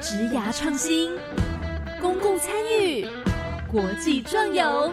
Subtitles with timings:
[0.00, 1.12] 职涯创新、
[2.00, 3.06] 公共参与、
[3.70, 4.90] 国际壮游，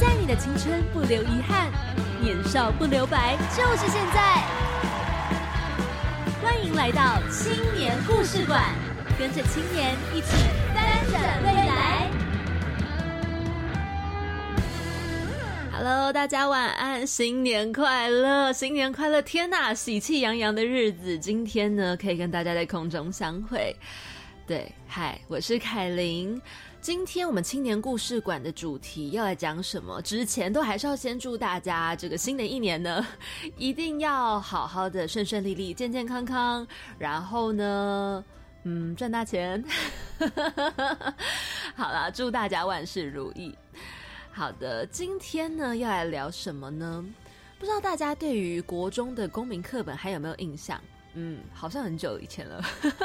[0.00, 1.66] 在你的青春不留遗憾，
[2.20, 4.44] 年少不留白，就是现在。
[6.40, 8.62] 欢迎来到青年故事馆，
[9.18, 10.36] 跟着青年一起
[10.72, 12.09] 翻转未来。
[15.82, 19.22] Hello，大家晚安，新年快乐，新年快乐！
[19.22, 23.74] 天呐，喜气洋洋的日子，今天呢可以跟大家在空中相会。
[24.46, 26.38] 对，嗨，我是凯琳。
[26.82, 30.02] 今天我们青年故事馆的主题要来讲什么？
[30.02, 33.06] 之前都还是要先祝大家这个新的一年呢，
[33.56, 36.66] 一定要好好的、顺顺利利、健健康康，
[36.98, 38.22] 然后呢，
[38.64, 39.64] 嗯，赚大钱。
[41.74, 43.56] 好啦，祝大家万事如意。
[44.32, 47.04] 好的，今天呢要来聊什么呢？
[47.58, 50.80] 不知道大家对于国中的公民课本还有没有印象？
[51.14, 52.64] 嗯，好像很久以前了，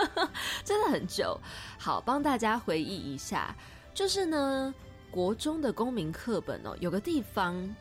[0.64, 1.38] 真的很久。
[1.78, 3.54] 好，帮大家回忆一下，
[3.94, 4.74] 就是呢，
[5.10, 7.76] 国中的公民课本哦，有个地方，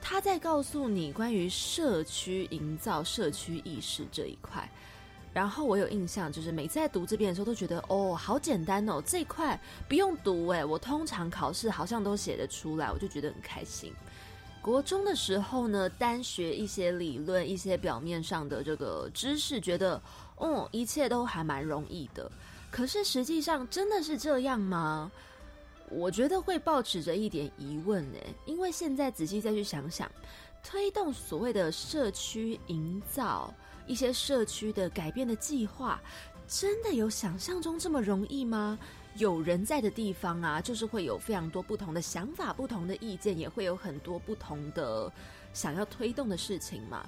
[0.00, 4.70] 他在告诉你关于社区营造、社区意识这一块。
[5.34, 13.92] 然后我有印象，就是每次在读这边的时候，都觉得哦，好简单哦，这一块不用读哎，我通常考试好像都写得出来，我就觉得很开心。
[14.62, 20.00] 国中的时候呢，单学一些理论、一些表面上的这个知识，觉得
[20.36, 22.30] 哦，一切都还蛮容易的。
[22.70, 25.10] 可是实际上真的是这样吗？
[25.90, 30.10] 我觉得会抱持着一点疑问呢，因为现在仔细再去想想，
[30.62, 33.52] 推动所谓的社区营造。
[33.86, 36.00] 一些社区的改变的计划，
[36.46, 38.78] 真的有想象中这么容易吗？
[39.16, 45.12] 有人在的地方啊，就是会有非常多不同的想法、不同的意见，也会有很多不同的
[45.52, 47.06] 想要推动的事情嘛。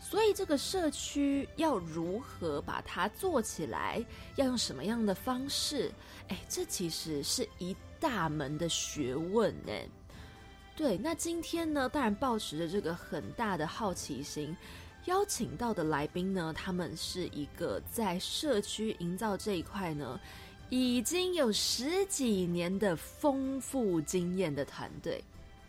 [0.00, 4.02] 所以，这个社区要如何把它做起来？
[4.36, 5.92] 要用什么样的方式？
[6.28, 9.72] 哎，这其实是一大门的学问呢。
[10.76, 14.56] 对，那今天呢，当然保持着这个很大的好奇心。
[15.06, 20.20] 邀请到的来宾呢，他们是一个在社区营造这一块呢，
[20.68, 25.22] 已经有十几年的丰富经验的团队。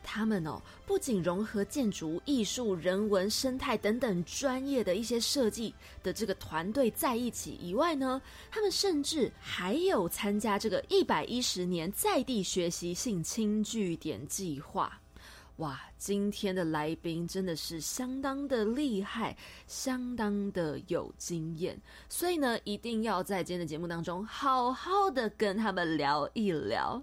[0.04, 8.22] 他们哦，不仅融合建筑、艺术、人文、生态等等专业的一些设计的这个团队在一起以外呢，
[8.52, 15.01] 他们甚至还有参加这个一百一十年在地学习性轻据点计划。
[15.62, 21.80] 哇，今天的来宾真的是相当的厉害，相当的有经验，
[22.10, 27.00] 所以呢，一定要在今天的节目当中好好的跟他们聊一聊。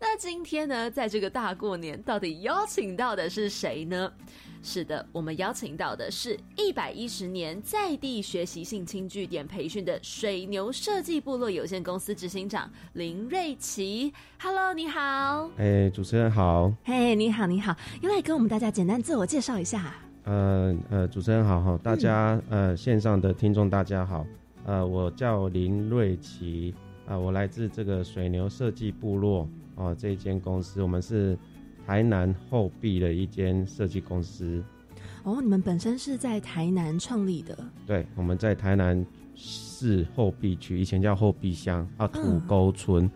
[0.00, 4.12] 那今天呢，在这个大过年，到底邀请到的是谁呢？
[4.62, 14.12] 是的，我们邀请到的是一百一十年在地学习性轻据点培训的水牛设计部落有限公司执行长林瑞奇。
[14.40, 15.50] Hello，你好。
[15.56, 16.72] 哎，主持人好。
[16.84, 19.94] 嘿，你好，你好，要来跟我们大家简单自我介绍一下。
[20.24, 24.24] 呃呃，主持人好哈，大家呃线上的听众大家好。
[24.64, 26.72] 呃，我叫林瑞奇
[27.06, 29.48] 啊，我来自这个水牛设计部落。
[29.78, 31.38] 哦，这一间公司，我们是
[31.86, 34.62] 台南后壁的一间设计公司。
[35.22, 37.56] 哦，你们本身是在台南创立的？
[37.86, 39.04] 对，我们在台南
[39.36, 43.08] 市后壁区，以前叫后壁乡啊，土沟村。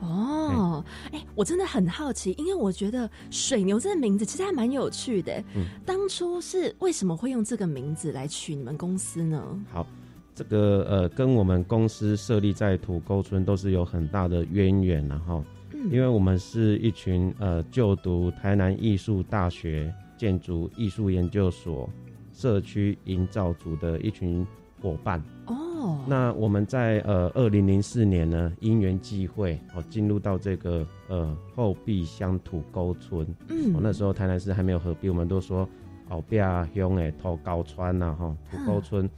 [0.00, 5.32] 哦，哎，我真的很好奇，因为我觉得水牛这个名字其实还蛮有趣的。
[5.54, 9.40] 嗯，当初是为什么会用这个名字来取你们公司呢？
[9.70, 9.86] 好，
[10.34, 15.44] 这个呃，跟我们公司设立在土沟村都是有很大的渊源，然后。
[15.90, 21.88] 因为我们是一群呃就读台南艺术大学建筑艺术研究所
[22.32, 24.46] 社区营造组的一群
[24.82, 25.22] 伙伴。
[25.46, 35.68] 哦，那我们在呃二零零四年呢因缘际会哦进入到这个呃后壁乡土沟村，嗯，那时候台南市还没有合并，我们都说
[36.08, 39.08] 后壁乡诶土高川呐哈土沟村。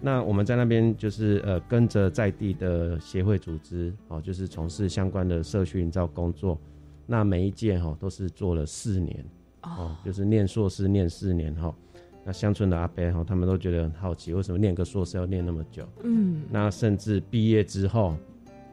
[0.00, 6.56] 那我们在那边就是呃跟着在地的协会组织哦，就是从事相关的社区营造工作。
[7.04, 9.24] 那每一届哈都是做了四年
[9.62, 11.74] 哦，就是念硕士念四年哈。
[12.24, 15.84] 那乡村的阿伯哈，他们都觉得很好奇，为什么念个硕士要念那么久？
[16.04, 18.14] 嗯，那甚至毕业之后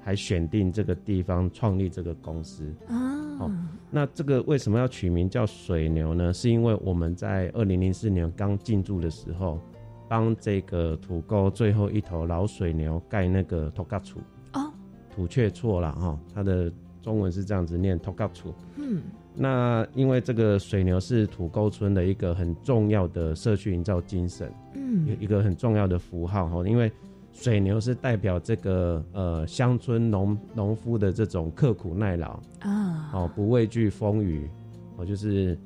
[0.03, 2.95] 还选定这个地方创立这个公司啊。
[3.39, 3.51] 哦，
[3.89, 6.31] 那这个为什么要取名叫水牛呢？
[6.31, 9.59] 是因为我们在二零零四年刚进驻的时候。
[10.07, 14.19] 帮这个土沟最后一头老水牛盖那个托嘎楚
[14.53, 14.71] 哦，
[15.13, 16.71] 土却错了哈，它的
[17.01, 18.53] 中文是这样子念托嘎楚。
[18.77, 19.01] 嗯，
[19.33, 26.67] 那因为这个水牛是土沟村的一个很重要的社区营造精神，嗯，一个很重要的符号哈。
[26.67, 26.91] 因为
[27.31, 34.49] 水牛是代表这个呃乡村农农夫的这种刻苦耐劳啊，哦不畏惧风雨，
[34.97, 35.57] 哦就是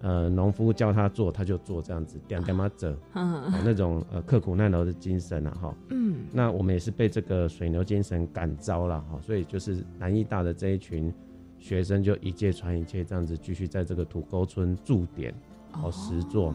[0.00, 11.12] 呃农夫叫他做他就做这样子，点点嘛走，哦那种呃刻苦耐劳的精神啊哈，嗯，那我们也是被这个水牛精神感召了哈，所以就是南艺大的这一群
[11.58, 15.34] 学生就一届传一届这样子继续在这个土沟村驻点，
[15.82, 16.54] 哦实做，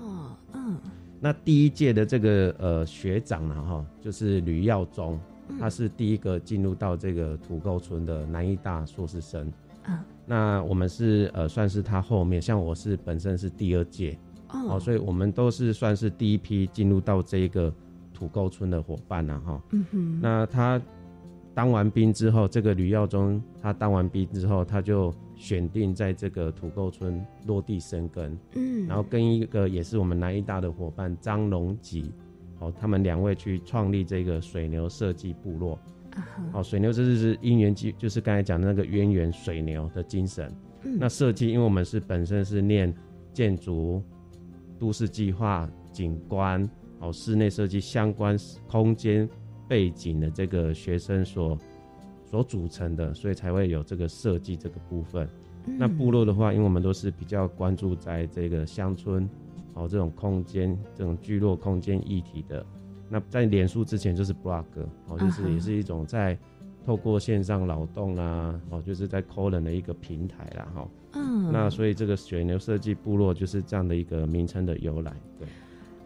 [0.54, 0.78] 嗯。
[1.22, 5.20] 那第一届的这个呃学长呢，哈，就是吕耀忠，
[5.60, 9.52] 他是第一个进入到这个土沟村的南医大硕士生。
[9.86, 14.18] 嗯，那我们是呃算是他后面，像我是本身是第二届，
[14.50, 17.74] 哦，所以我们都是算是第一批进入到这个
[18.14, 19.62] 土沟村的伙伴呢，哈。
[19.72, 20.82] 嗯哼，那他。
[21.52, 32.14] 当完兵之后，这个吕耀忠他当完兵之后，他就选定在这个土沟村落地生根，嗯，然后跟一个也是我们南医大的伙伴张龙吉，
[32.60, 35.78] 哦，他们两位去创立这个水牛设计部落，
[36.54, 40.52] 哦，水牛这就是因缘机，就是刚才讲的那个渊源水牛的精神。
[40.82, 42.94] 那设计，因为我们是本身是念
[43.34, 44.02] 建筑、
[44.78, 46.70] 都市计划、景观，
[47.00, 48.38] 哦，室内设计相关
[48.68, 49.30] 空间。
[49.68, 51.56] 背景的这个学生所
[52.26, 55.30] 所组成的，所以才会有这个设计这个部分。
[55.64, 59.30] 那部落的话，因为我们都是比较关注在这个乡村
[59.76, 62.66] 哦这种空间、这种聚落空间议题的。
[63.10, 64.64] 那在脸书之前就是 blog
[65.08, 66.38] 哦，就是也是一种在
[66.86, 70.88] 透过线上劳动啊哦，就是在 c o l l n 的一个平台啦哈。
[71.14, 71.52] 嗯。
[71.52, 75.14] 那所以这个水牛设计部落就是这样的一个名称的由来。
[75.38, 75.48] 对。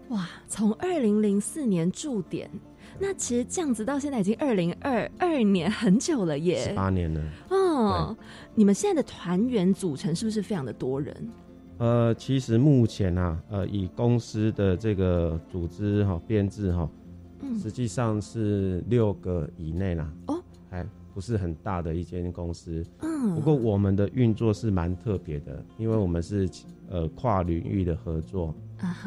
[0.09, 2.49] 哇，从二零零四年驻点。
[2.99, 7.21] 那其实这样子到现在已经二零二二年很久了耶，十八年了。
[7.49, 8.15] 哦，
[8.53, 11.29] 你们现在的团员组成是不是非常的多人？
[11.77, 16.89] 呃，其实目前啊，呃，以公司的这个组织哈编制哈，
[17.41, 20.13] 嗯，实际上是六个以内啦。
[20.27, 22.85] 哦，还不是很大的一间公司。
[23.01, 26.49] 嗯，不过我们的运作是蛮特别的，因为我们是
[26.89, 28.53] 呃跨领域的合作，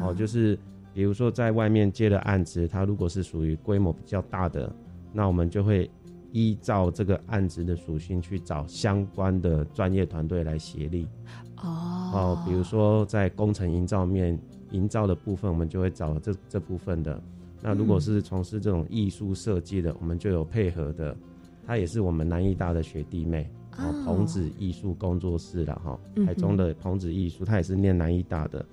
[0.02, 0.58] 哦，就是。
[0.96, 4.74] 比如说，在外面接的案子，它如果是属于规模比较大的，
[5.12, 5.90] 那我们就会
[6.32, 11.06] 依照这个案子的属性去找相关的专业团队来协力。
[11.62, 14.38] 哦，哦，比如说在工程营造面
[14.70, 17.20] 营造的部分，我们就会找这这部分的。
[17.62, 21.17] 那如果是从事这种艺术设计的，我们就有配合的。
[21.67, 28.64] 他也是我们南艺大的学弟妹，哦，彭子艺术工作室了哈，台中的彭子艺术，他也是念南艺大的。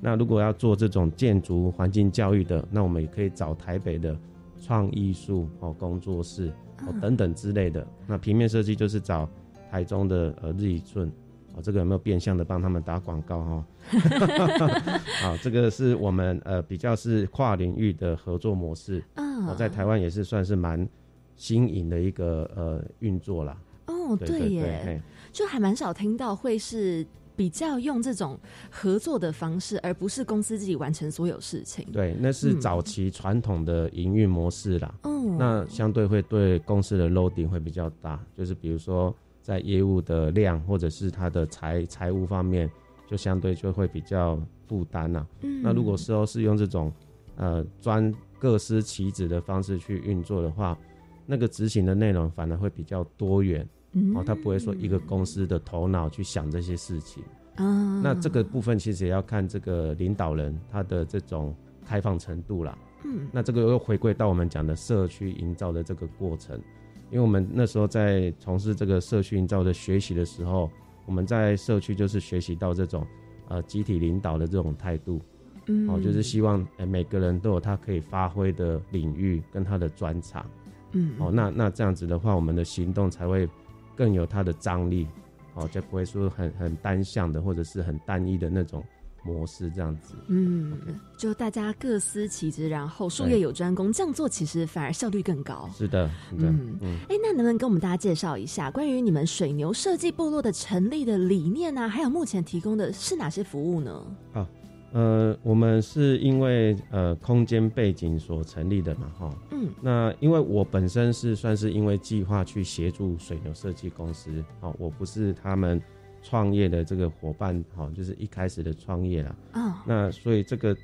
[0.00, 4.18] 那如果要做这种建筑环境教育的，那我们也可以找台北的
[4.60, 6.50] 创艺术哦工作室
[6.80, 7.86] 哦等等之类的。
[8.06, 9.28] 那平面设计就是找
[9.70, 11.12] 台中的呃日以寸
[11.54, 13.66] 哦，这个有没有变相的帮他们打广告哈？
[15.22, 20.88] 好，这个是我们呃比较是跨领域的合作模式，哦，在台湾也是算是蛮
[21.36, 23.56] 新颖的一个呃运作啦。
[23.86, 25.02] 哦，对耶，
[25.32, 27.06] 就还蛮少听到会是。
[27.36, 28.38] 比较用这种
[28.70, 31.86] 合作的方式，而不是公司自己完成所有事情。
[31.90, 34.94] 对，那是早期传统的营运模式啦。
[35.04, 42.70] 嗯，那相对会对公司的 loading 会比较大，就是比如说在业务的量或者是他的财财务方面，
[43.06, 45.26] 就相对就会比较负担呐。
[45.42, 46.92] 嗯，那如果时候是用这种
[47.36, 50.78] 呃专各司其职的方式去运作的话，
[51.26, 53.68] 那个执行的内容反而会比较多元。
[54.14, 57.24] 哦，他不会说一个公司的头脑去想这些事情
[57.56, 58.00] 啊。
[58.00, 61.52] 那这个部分其实也要看这个领导人他的这种
[61.84, 62.78] 开放程度啦。
[63.04, 66.60] 嗯，那这个又回归到我们讲的社区营造的这个过程，
[67.10, 70.70] 因为我们那时候在从事这个社区营造的学习的时候，
[71.06, 73.06] 我们在社区就是学习到这种
[73.48, 75.20] 呃集体领导的这种态度。
[75.66, 80.44] 嗯，哦，就是希望哎每个人都有他可以发挥的领域跟他的专长。
[80.92, 83.48] 嗯，哦，那那这样子的话，我们的行动才会。
[83.96, 85.06] 更有它的张力，
[85.52, 88.82] 哦，就不会说很很单向的，或者是很单一的那种
[89.24, 90.14] 模式这样子。
[90.28, 90.78] 嗯，
[91.16, 95.68] 就大家各司其职，然后术业有专攻，这样做其实反而效率更高。
[95.72, 96.98] 是的，嗯嗯。
[97.08, 101.88] 哎，那能不能跟我们大家介绍一下关于你们水牛设计部落的成立的理念呢？
[101.88, 104.04] 还有目前提供的是哪些服务呢？
[104.32, 104.48] 啊。
[104.92, 115.80] 呃，我们是因为呃空间背景所成立的嘛，哈，嗯，那因为我本身是算是因为计划去协助水牛设计公司，哦，我不是他们
[116.22, 120.76] 创业的这个伙伴，哈，就是一开始的创业啦，啊，那所以这个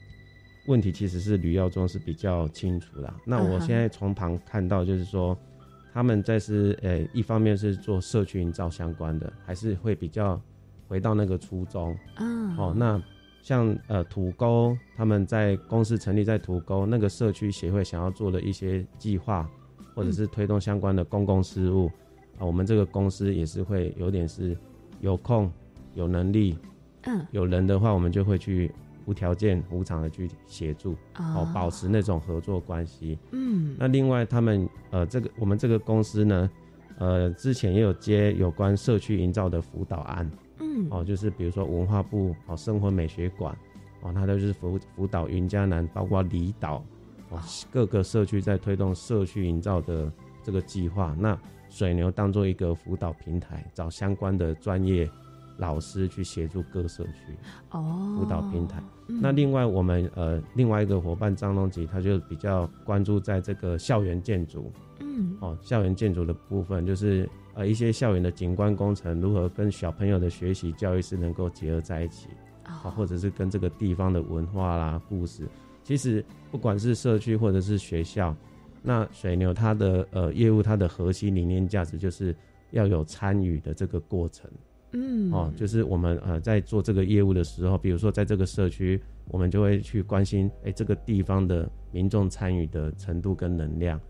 [0.66, 3.14] 问题其实是吕耀忠是比较清楚啦。
[3.24, 5.36] 那我现在从旁看到，就是说
[5.92, 10.40] 他们在是呃一方面是做社区营造相关的，还是会比较
[10.88, 13.02] 回到那个初衷，嗯，哦，那。
[13.42, 19.48] 像呃土沟，他们在公司成立在土沟那个社区协会想要做的一些计划，
[19.94, 21.88] 或者是推动相关的公共事务
[22.40, 24.58] 啊，我们这个公司也是会有点是
[25.00, 25.50] 有空
[25.94, 26.58] 有能力，
[27.02, 28.70] 嗯，有人的话，我们就会去
[29.06, 33.18] 无条件无偿的去协助，哦，保持那种合作关系。
[33.30, 36.50] 嗯，那另外他们呃这个我们这个公司呢，
[36.98, 40.30] 呃之前也有接有关社区营造的辅导案。
[40.58, 43.56] 嗯，哦，就是比如说文化部哦，生活美学馆，
[44.00, 46.84] 哦，它都是辅辅导云嘉南，包括离岛，
[47.28, 47.38] 哦，
[47.70, 50.10] 各个社区在推动社区营造的
[50.42, 51.14] 这个计划。
[51.18, 51.38] 那
[51.68, 55.08] 水牛当做一个辅导平台，找相关的专业
[55.56, 57.36] 老师去协助各社区
[57.70, 58.82] 哦，辅导平台。
[59.06, 67.28] 那另外我们呃另外一个伙伴张龙吉，他就比较关注在这个校园建筑，嗯，哦，校园建筑的部分就是。
[67.58, 72.28] 呃，一些校园的景观工程如何跟小朋友的学习教育是能够结合在一起，
[72.64, 75.48] 啊，或者是跟这个地方的文化啦、故事，
[75.82, 78.36] 其实不管是社区或者是学校，
[78.88, 82.32] 那水牛它的呃业务它的核心理念价值就是
[82.70, 84.48] 要有参与的这个过程，
[84.92, 94.00] 嗯，哦，就是我们呃在做这个业务的时候，比如说在这个社区，我们就会去关心，哎，这个地方的民众参与的程度跟能量。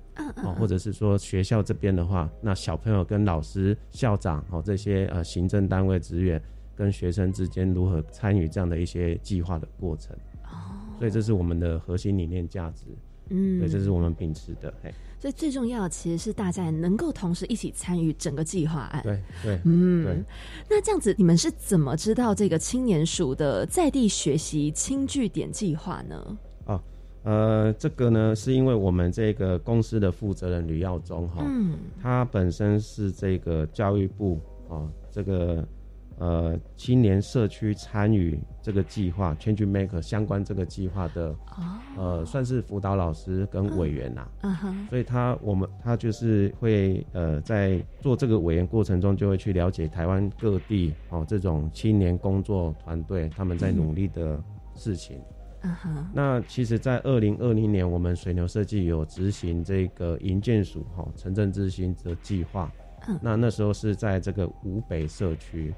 [0.44, 6.42] 哦，或者是说学校这边的话，那小朋友跟老师、校长哦这些呃行政单位职员
[6.74, 10.14] 跟学生之间如何参与这样的一些计划的过程？
[10.44, 12.86] 哦，所以这是我们的核心理念价值。
[13.30, 14.72] 嗯，对，这是我们秉持的。
[14.82, 19.02] 嘿，所以最重要的其实是大家能够同时一起参与整个计划案。
[19.02, 20.24] 对对，嗯，对。
[20.68, 26.38] 那这样子，你们是怎么知道这个青年署的在地学习轻据点计划呢？
[27.28, 35.66] 呃，这个呢，是因为我们这个公司的负责人吕耀忠哈，嗯，他本身是这个教育部哦，这个
[36.18, 54.42] 呃青年社区参与这个计划 Change Maker 相关这个计划的，哦，呃，算是辅导老师跟委员呐，嗯哼，所以他我们他就是会呃在做这个委员过程中，就会去了解台湾各地哦这种青年工作团队他们在努力的
[54.74, 55.20] 事情。
[56.12, 62.70] 那其实，在二零二零年，我们水牛设计有执行这个营建署哈城镇之星的计划。
[63.08, 65.74] 嗯，那那时候是在这个五北社区。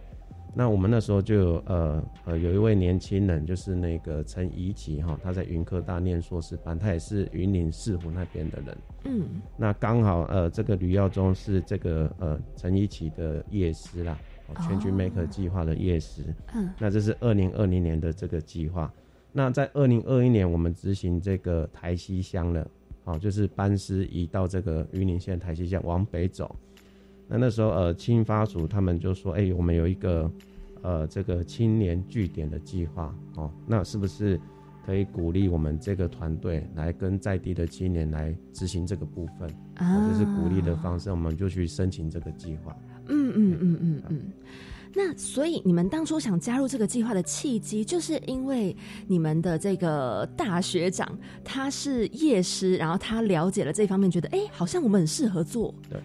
[0.55, 8.79] 那我们那时候就有呃呃有一位年轻人，就是那个陈怡琪哈，他在云科大念硕士班，他也是云林四湖那边的人。
[9.05, 14.19] 嗯，那刚好呃这个吕耀忠是这个呃陈怡琪的业师啦，
[14.67, 16.23] 全局 Maker 计划的业师。
[16.55, 18.93] 嗯，那这是二零二零年的这个计划。
[19.31, 22.69] 那在二零二一年，我们执行这个台西乡了，
[23.05, 26.57] 好，就是班师移到这个云林县台西乡往北走。
[27.29, 30.31] 那那时候，呃，青发组他们就说，哎，我们有一个，
[30.83, 34.41] 呃，这个青年据点的计划，哦，那是不是
[34.87, 39.47] 可以鼓励我们这个团队来跟在地的青年来执行这个部分？
[39.75, 42.75] 啊，就是鼓励的方式，我们就去申请这个计划。
[43.09, 44.21] 嗯嗯嗯嗯嗯。
[44.95, 48.75] 那所以你们当初想加入这个计划的契机，就是因为
[49.07, 55.73] 你们的这个大学长他是夜师，然后他了解了这方面，觉得哎，好像我们很适合做。
[55.91, 56.01] 对，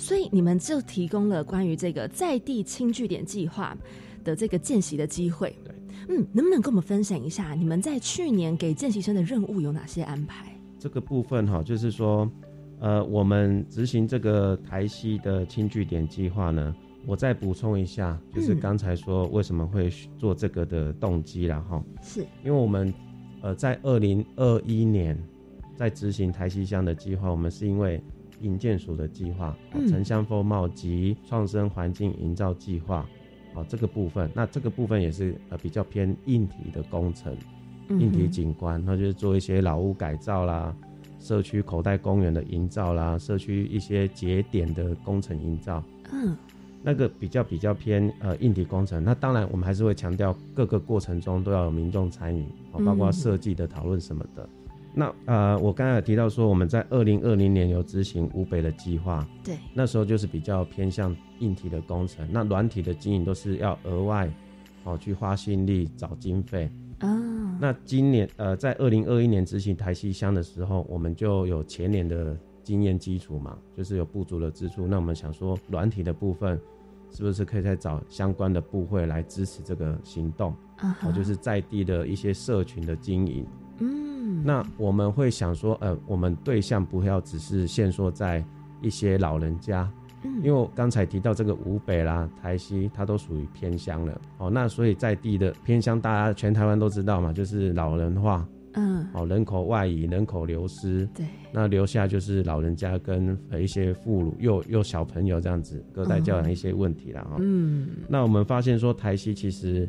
[0.00, 3.76] 所以你们就提供了关于这个在地轻据点计划
[4.24, 5.54] 的这个见习的机会。
[5.62, 5.74] 对，
[6.08, 10.56] 嗯，能不能跟我们分享一下你们在去年给见习生的任务有哪些安排？
[10.78, 12.28] 这个部分哈，就是说，
[12.78, 16.74] 呃，我们执行这个台西的轻据点计划呢。
[17.06, 22.92] 我再补充一下，就是刚才说为什么会做这个的动机然后是因为我们
[23.42, 25.18] 呃在二零二一年
[25.76, 28.02] 在执行台西乡的计划，我们是因为
[28.40, 29.56] 引建署的计划，
[29.88, 33.06] 城乡风貌及创生环境营造计划，
[33.54, 37.36] 哦这个部分，那这个部分也是呃比较偏硬体的工程，
[37.88, 40.74] 硬体景观，那就是做一些老屋改造啦，
[41.18, 45.82] 社区口袋公园的营造啦，社区一些节点的工程营造，
[46.12, 46.36] 嗯。
[46.82, 52.42] 那个比较比较偏呃硬体工程，那当然我们还是会强调各个过程中都要有民众参与，
[52.72, 54.48] 包括设计的讨论什么的。
[54.92, 64.30] 那呃，我刚才有提到说我们在二零二零年有执行五北的计划，对，那时候就是比较偏向硬体的工程，那软体的经营都是要额外
[64.84, 67.08] 哦去花心力找经费啊。
[67.60, 72.36] 那今年呃在二零二一年执行台西乡的时候，我们就有前年的。
[72.62, 74.86] 经验基础嘛，就是有不足的支出。
[74.86, 76.60] 那我们想说，软体的部分
[77.10, 80.54] 是不是可以再找相关的部会来支持这个行动？
[80.76, 83.44] 啊，就是在地的一些社群的经营。
[83.78, 84.09] 嗯，
[84.44, 88.44] 那我们会想说，呃，我们对象不要只是限缩在
[88.80, 89.90] 一些老人家，
[90.42, 94.50] 因为我刚才提到这个吴北啦、台西，它都属于偏乡了哦。
[94.50, 107.36] 那所以在地的偏乡，大家全台湾都知道嘛，就是老人化，嗯，哦，人口外移、人口流失，对，那留下就是老人家跟一些妇孺、幼幼小朋友这样子隔代教养一些问题了哈。
[107.40, 109.88] 嗯，那我们发现说，台西其实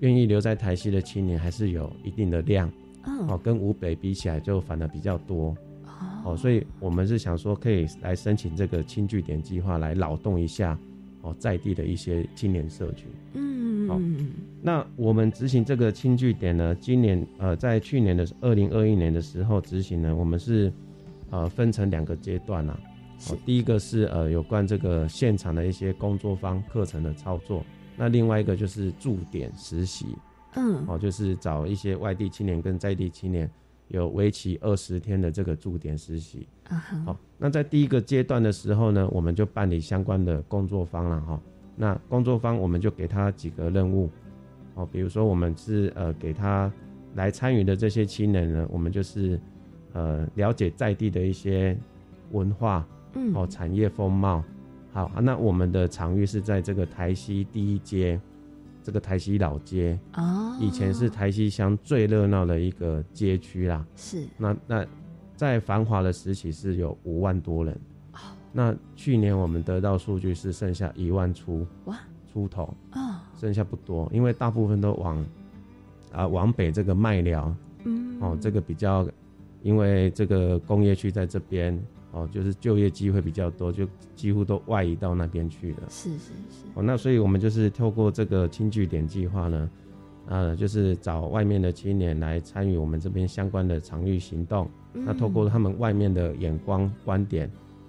[0.00, 2.70] 愿意留在台西的青年还是有一定的量，
[3.04, 5.56] 哦，哦，跟吴北比起来就反而比较多。
[5.84, 10.78] 哦，哦，所以我们是想说，可以来申请这个轻据点计划，来劳动一下
[11.22, 13.06] 哦在地的一些青年社群。
[13.34, 14.00] 嗯，好
[14.60, 20.72] 那我们执行这个轻据点呢，今年呃，在去年的二零二一年的时候执行呢，我们是
[21.30, 22.78] 呃分成两个阶段啊。
[23.18, 27.64] 是哦，第一个是呃有关这个现场的一些工作坊课程的操作，
[27.96, 30.06] 那另外一个就是驻点实习。
[30.54, 33.50] 嗯，哦，就是找一些外地青年跟在地青年
[33.88, 36.46] 有为期二十天的这个驻点实习。
[36.68, 41.40] 啊哈，好、那在第一个阶段的时候呢，我们就办理相关的工作方了哈、
[41.76, 44.10] 那工作方我们就给他几个任务，
[44.74, 46.70] 哦，比如说我们是呃给他
[47.14, 49.40] 来参与的这些青年呢，我们就是
[49.92, 51.76] 呃了解在地的一些
[52.32, 54.44] 文化嗯，哦产业风貌。
[54.92, 58.20] 好，啊那我们的场域是在这个台西第一街，
[58.88, 63.86] 这个台西老街，哦，以前是台西乡最热闹的一个街区啦。
[63.94, 64.86] 是，那那
[65.36, 67.78] 在繁华的时期是有五万多人，
[68.14, 68.18] 哦，
[68.50, 71.98] 那去年我们得到数据是剩下一万出哇，
[72.32, 75.22] 出头，哦，剩下不多，因为大部分都往
[76.10, 77.54] 啊、往北这个麦寮。
[77.84, 79.06] 嗯，哦，这个比较，
[79.60, 81.78] 因为这个工业区在这边
[82.12, 83.86] 哦，就是就业机会比较多，就
[84.16, 85.82] 几乎都外移到那边去了。
[85.90, 89.70] 是是是，哦，那所以我们就是透过这个轻据点计划呢，
[90.26, 94.68] 呃，就是找外面的青年来参与我们这边相关的场域行动。
[94.94, 97.48] 那透过他们外面的眼光观点，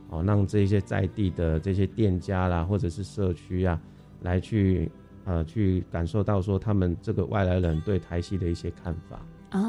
[0.10, 3.82] 哦，让这些在地的这些店家啦，或者是社区啊，
[4.22, 4.92] 来去
[5.24, 9.60] 呃去感受到说他们这个外来人对台西的一些看法，哦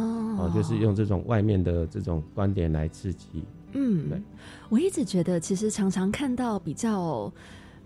[0.41, 3.45] 哦，就是用这种外面的这种观点来刺激。
[3.73, 4.23] 嗯，
[4.69, 7.33] 我一直觉得，其实常常看到比较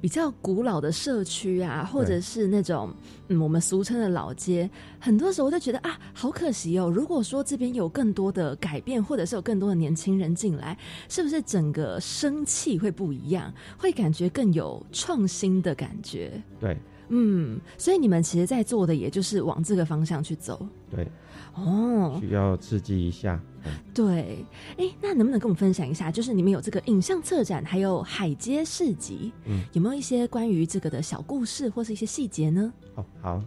[0.01, 2.93] 比较古老的社区啊，或者是那种
[3.29, 4.69] 嗯我们俗称的老街，
[5.01, 6.91] 很多时候就觉得啊，好可惜哦。
[6.91, 10.77] 如果说这边有更多的改变，或者是有更多的年轻人进来，
[11.09, 16.33] 是不是整个生气会不一样，会感觉更有创新的感觉？
[16.61, 16.77] 对
[17.17, 20.67] 嗯，所以你们其实在做的也就是往这个方向去走。
[20.91, 21.07] 对，
[21.55, 22.19] 哦。
[22.21, 23.41] 需要刺激一下。
[23.65, 23.71] 嗯。
[23.95, 24.45] 对，
[24.77, 32.73] 哎，那能不能跟我们分享一下，就是你们有这个影像策展，还有海街市集，嗯，有没有一些关于这个的小故事或是一些细节呢？
[32.95, 33.43] 好好，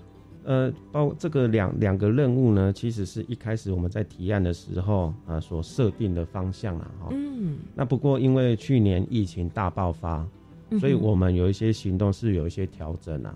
[0.45, 10.30] 呃，包这个两两个任务呢，其实是一开始我们在提案的时候啊、呃所设定的方向啦，哈、嗯，那不过因为去年疫情大爆发，嗯
[10.80, 13.36] 所以我们有一些行动是有一些调整啊。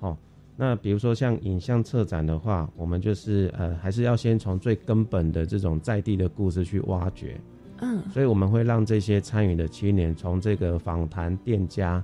[0.00, 0.16] 哦，
[0.56, 7.40] 那比如说像影像策展的话，我们就是呃还是要先从最根本的这种在地的故事去挖掘，
[7.80, 8.02] 嗯。
[8.10, 12.02] 所以我们会让这些参与的青年从这个访谈店家、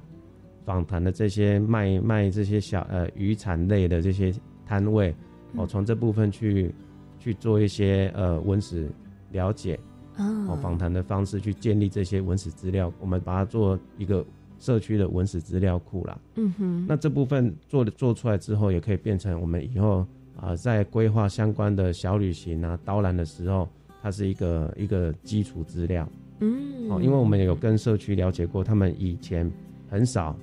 [0.65, 4.33] 访谈的这些卖卖这些小呃渔产类的这些
[4.67, 5.11] 摊位，
[5.55, 6.75] 哦，嗯从这部分去
[7.19, 8.91] 去做一些呃文史
[9.31, 9.79] 了解，
[10.17, 14.25] 哦，哦访谈的方式去建立这些文史资料，我们把它做一个
[14.59, 16.19] 社区的文史资料库啦。
[16.37, 20.07] 嗯哼，那这部分做的做出来之后，也可以变成我们以后
[20.39, 23.69] 啊、在规划相关的小旅行啊导览的时候，
[24.03, 26.07] 它是一个一个基础资料。
[26.41, 29.51] 嗯哦，因为我们有跟社区了解过，他们以前
[29.89, 30.37] 很少，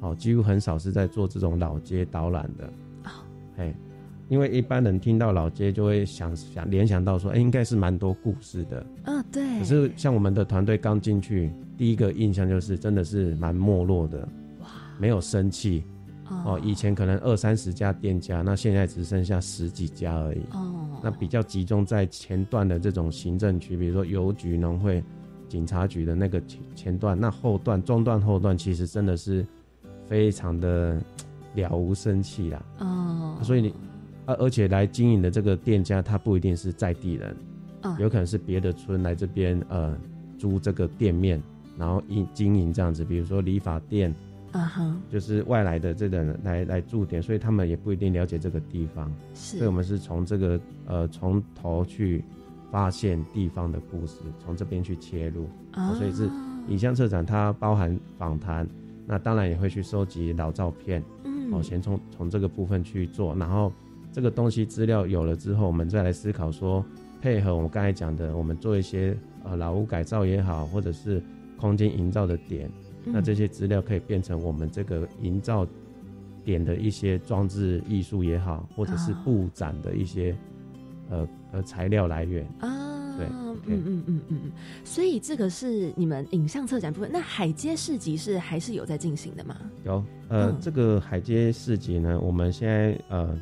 [0.00, 2.66] 哦，几乎很少是在做这种老街导览的。
[3.04, 3.10] 哦
[3.58, 3.74] 哎，
[4.30, 8.86] 因为一般人听到老街就会想想联想到说，哎，应该是蛮多故事的。
[9.04, 14.28] 嗯对，可是像我们的团队刚进去，第一个印象就是真的是蛮没落的，
[14.60, 14.66] 哇
[14.98, 15.84] 没有生气
[16.28, 16.60] 哦。
[16.62, 20.40] 以前可能二三十家店家，那现在只剩下十几家而已。
[20.52, 25.04] 哦那比较集中在前段的这种行政区，比如说邮局、农会、
[25.50, 29.46] 警察局的那个前前段，那后段、中段、后段其实真的是
[30.08, 30.98] 非常的
[31.54, 32.64] 了无生气啦。
[32.78, 33.74] 哦，所以你
[34.24, 37.36] 而而且来经营的这个店家，他不一定是在地人，
[37.82, 39.94] 啊有可能是别的村来这边呃
[40.38, 41.42] 租这个店面，
[41.78, 44.14] 然后经经营这样子，比如说理发店，
[44.52, 49.12] 啊哈就是外来的这个人来来驻点，所以他们也不一定了解这个地方。
[49.34, 52.24] 是，所以我们是从这个呃从头去
[52.70, 55.48] 发现地方的故事，从这边去切入。
[55.72, 55.94] 啊。
[55.94, 56.28] 所以是
[56.68, 58.66] 影像策展它包含访谈，
[59.06, 61.52] 那当然也会去收集老照片，嗯。
[61.52, 63.72] 哦，先从从这个部分去做，然后
[64.12, 66.84] 这个东西资料有了之后，我们再来思考说，
[67.20, 71.22] 配合我们刚才讲的，我们做一些呃老屋改造也好，或者是
[71.56, 72.70] 空间营造的点，
[73.04, 75.66] 那这些资料可以变成我们这个营造
[76.44, 80.36] 点的一些装置艺术也好，或者是布展的一些
[81.10, 82.92] 呃呃材料来源啊。
[83.16, 84.52] 对，嗯嗯嗯嗯嗯。
[84.82, 87.08] 所以这个是你们影像策展部分。
[87.12, 89.56] 那海街市集是还是有在进行的吗？
[89.84, 93.38] 有，呃，这个海街市集呢，我们现在呃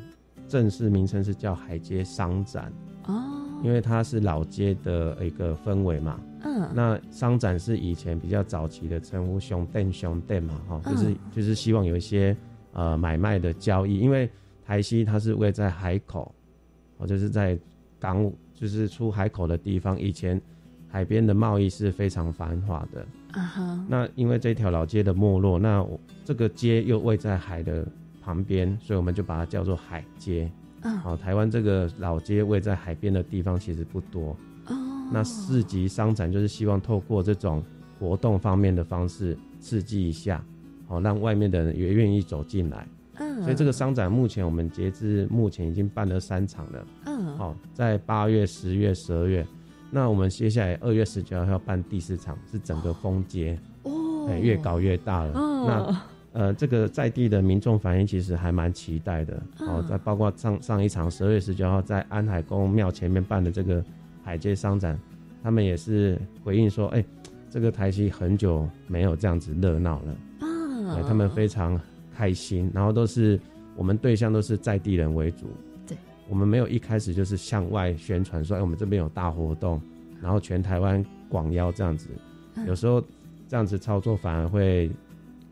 [0.46, 2.70] 正式名称是叫海街商展
[3.06, 3.24] 哦。
[3.64, 12.36] 因为它是老街的一个氛围嘛，嗯，那商展是以前比较早期的称呼，熊店熊店嘛，哈，就是就是希望有一些
[12.72, 14.28] 呃买卖的交易，因为
[14.64, 16.34] 台西它是位在海口，
[16.98, 17.58] 哦，就是在
[17.98, 20.40] 港就是出海口的地方，以前
[20.88, 25.86] 海边的贸易是非常繁华的，啊哈，那因为这条老街的没落，那
[26.24, 27.86] 这个街又位在海的
[28.22, 30.50] 旁边，所以我们就把它叫做海街。
[30.82, 30.96] 嗯。
[30.98, 34.36] 好，台湾这个老街位在海边的地方其实不多。
[35.12, 37.62] 哦，那市集商展就是希望透过这种
[37.98, 40.44] 活动方面的方式刺激一下，
[40.88, 42.86] 好让外面的人也愿意走进来。
[43.16, 46.86] 嗯，所以这个商展目前我们截至目前已经办了三场了。
[47.06, 49.46] 嗯，好，在八月、十月、十二月，
[49.90, 53.58] 那我们接下来二月十九号要办第四场，是整个风街。
[53.82, 55.32] 哦，越搞越大了。
[55.34, 63.84] 那呃，这个在地的民众反应其实还蛮期待的，哦，在包括上上一场十二月十九号在安海宫庙前面办的这个
[64.22, 64.98] 海街商展，
[65.42, 67.04] 他们也是回应说，哎，
[67.50, 70.16] 这个台西很久没有这样子热闹了，
[70.88, 71.80] 啊，他们非常
[72.14, 73.38] 开心，然后都是
[73.76, 75.46] 我们对象都是在地人为主，
[75.86, 75.96] 对，
[76.28, 79.80] 我们没有一开始就是向外宣传说，哎，我们这边有大活动，
[80.20, 82.08] 然后全台湾广邀这样子，
[82.66, 83.02] 有时候
[83.48, 84.90] 这样子操作反而会。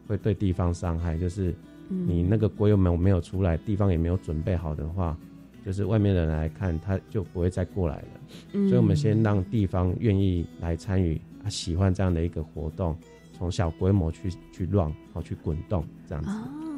[0.09, 1.55] 会对地方伤害，就是
[1.89, 5.17] 你那个国有门没有出来，地方也没有准备好的话，
[5.65, 8.20] 就是外面的人来看，他就不会再过来了。
[8.53, 12.97] 所以，我们先让地方愿意来参与，他喜欢这样的一个活动，
[13.33, 16.31] 从小规模去去乱，好去滚动这样子。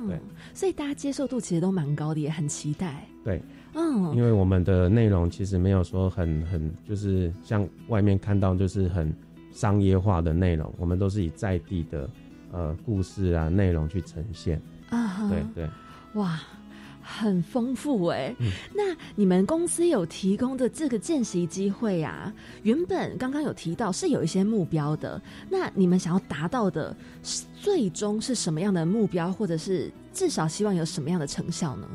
[0.09, 0.19] 对，
[0.53, 3.07] 所以大家接受度其实都蛮高的，也很期待。
[3.25, 3.41] 对，
[3.75, 9.13] 嗯，因为我们的内容其实没有说很很，就是像外面看到就是很
[9.51, 12.09] 商业化的内容，我们都是以在地的。
[12.55, 14.61] 呃，故事啊，内容去呈现
[14.91, 15.71] 啊，对对，
[16.13, 16.39] 哇，
[17.03, 18.35] 很丰富哎。
[18.75, 25.21] 那你们公司有提供的这个见习机会啊，原本刚刚有提到是有一些目标的。
[25.51, 26.95] 那你们想要达到的，
[27.55, 31.87] 最终是什么样的目标，或者是至少希望有什么样的成效呢？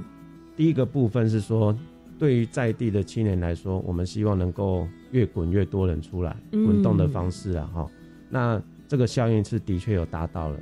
[0.56, 1.76] 第一个部分是说，
[2.20, 7.88] 对于在地的青年来说，我们希望能够越滚越多人出来，滚动的方式啊，哈，
[8.30, 8.62] 那。
[8.90, 10.58] 这个效应是的确有达到了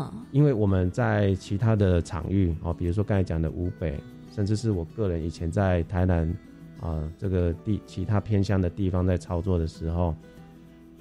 [0.00, 4.00] 啊，因为我们在其他的场域哦，比如说刚才讲的湖北，
[4.34, 6.26] 甚至是我个人以前在台南
[6.80, 10.14] 啊这个地其他偏乡的地方在操作的时候，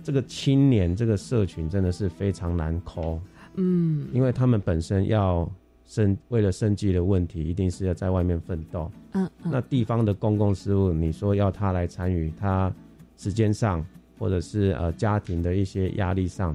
[0.03, 3.21] 这个青年这个社群真的是非常难抠，
[3.55, 5.49] 嗯，因为他们本身要
[5.85, 12.69] 生为了生计的问题，一定是要在外面奋斗，嗯，那地方的公共事务，你说要他来参与，他
[13.15, 13.85] 时间上
[14.17, 16.53] 或者是呃家庭的一些压力上。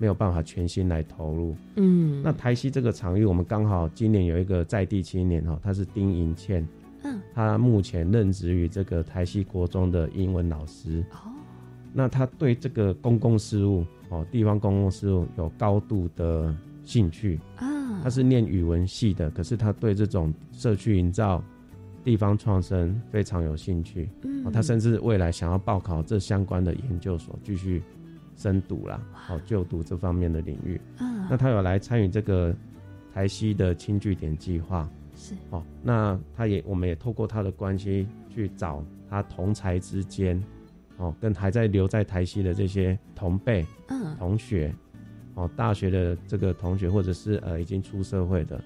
[0.00, 6.66] 没有办法全心来投入，嗯，那台西这个场域，我们刚好今年有一个在地青年哈，他是丁银倩，
[7.02, 11.28] 嗯，他目前任职于这个台西国中的英文老师，哦，
[11.92, 16.50] 那他对这个公共事务哦，地方公共事务有高度的
[16.82, 17.38] 兴趣。
[17.56, 17.68] 啊，
[18.02, 21.44] 他是念语文系的，可是他对这种社区营造、
[22.02, 27.82] 地方创生非常有兴趣，嗯，他甚至未来想要报考这相关的研究所继续。
[28.40, 30.80] 深读啦，好就读这方面的领域。
[30.98, 32.54] 嗯，那他有来参与这个
[33.12, 35.62] 台西的轻据点计划，是哦。
[35.82, 40.42] 那他也，我们也透过他的关系去找他同才之间，
[40.96, 44.74] 哦，跟还在留在台西的这些同辈、嗯同学，
[45.34, 48.58] 哦，大学的这个同学，或者是呃已经出社会的，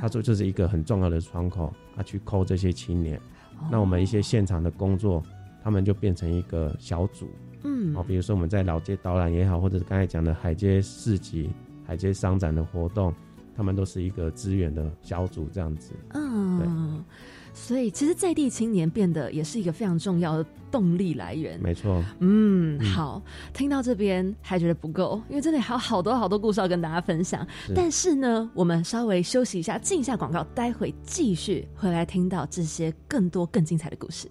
[0.00, 3.20] 他说这是一个很重要的窗口，他去扣这些青年。
[3.70, 5.22] 那我们一些现场的工作，
[5.62, 7.28] 他们就变成一个小组。
[7.62, 11.50] 嗯，哦，比如说我们在老街导览也好，或者是刚才讲的海街市集、
[11.86, 13.14] 海街商展的活动，
[13.56, 15.92] 他们都是一个资源的小组这样子。
[16.14, 17.04] 嗯，对。
[17.52, 21.60] 所以其实在地青年变得也是一个非常重要的动力来源。
[21.60, 22.02] 没错。
[22.20, 23.20] 嗯，好，
[23.52, 27.44] 听到这边还觉得不够，因为真的还有好多好多故事要跟大家分享。
[27.74, 34.30] 但是呢，我们稍微休息一下，进一下广告，待会继续回来听到这些更多更精彩的故事。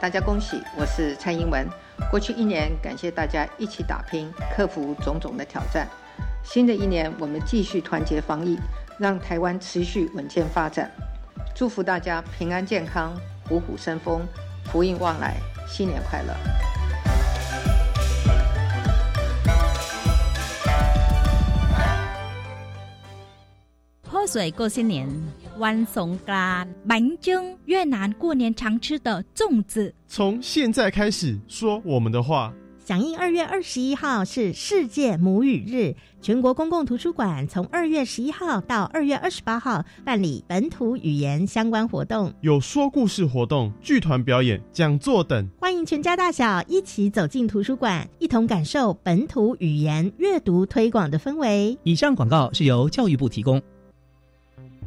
[0.00, 0.62] 大家恭喜！
[0.76, 1.66] 我是蔡英文。
[2.10, 5.88] 过去一年，感谢大家一起打拼，克服种种的挑战。
[6.44, 8.58] 新的一年，我们继续团结防疫，
[8.98, 10.90] 让台湾持续稳健发展。
[11.54, 13.14] 祝福大家平安健康，
[13.48, 14.22] 虎虎生风，
[14.64, 16.34] 福运旺来，新年快乐！
[24.02, 25.08] 泼水过新年，
[25.58, 29.94] 万松干，满京越南过年常吃的粽子。
[30.06, 32.52] 从现在开始说我们的话。
[32.84, 51.78] 响应二月二十一号是世界母语日，全国公共图书馆从二月十一号到二月二十八号办理本土语言相关活动，有说故事活动、剧团表演、讲座等，欢迎全家大小一起走进图书馆，一同感受本土语言阅读推广的氛围。
[51.84, 53.62] 以上广告是由教育部提供。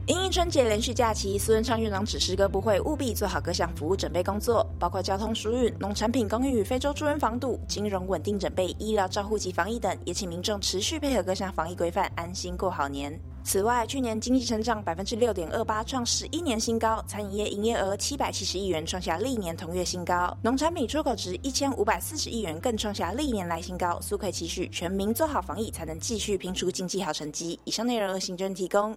[0.07, 13.19] 因应春节连续假期，苏文昌院长指示各部会务必做好各项服务准备工作，包括交通疏运、农产品供应与非洲猪瘟防堵、金融稳定准备、医疗照护及防疫等，也请民众持续配合各项防疫规范，安心过好年。
[13.43, 23.99] 此外，去年经济成长百分之六点二八，创十一年新高；餐饮业营业额七百七十亿元，创下历年同月新高；农产品出口值一千五百四十亿元，更创下历年来新高。
[24.01, 27.59] 苏可期许全民做好防疫，才能继续拼出经济好成绩。
[27.63, 28.95] 以上内容由行政提供。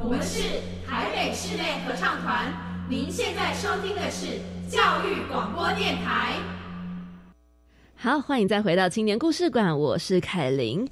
[0.00, 2.52] 我们是台北室内合唱团，
[2.88, 6.37] 您现在收听的是教育广播电台。
[8.00, 10.86] 好，欢迎再回到青年故事馆，我是凯琳。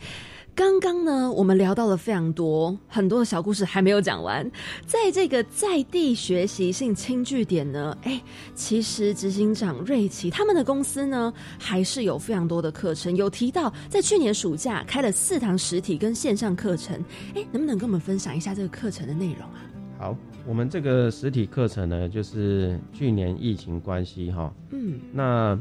[0.56, 4.50] 刚刚呢，我们聊到了非常多，很多的小故事还没有讲完。
[4.86, 8.20] 在这个在地学习性轻据点呢，哎，
[8.56, 13.14] 其实执行长瑞奇他们的公司呢，还是有非常多的课程。
[13.14, 17.00] 有提到在去年暑假开了四堂实体跟线上课程，
[17.36, 19.62] 哎，能不能跟我们分享一下这个课程的内容啊？
[19.96, 25.56] 好，我们这个实体课程呢，就是去年疫情关系哈，嗯，那。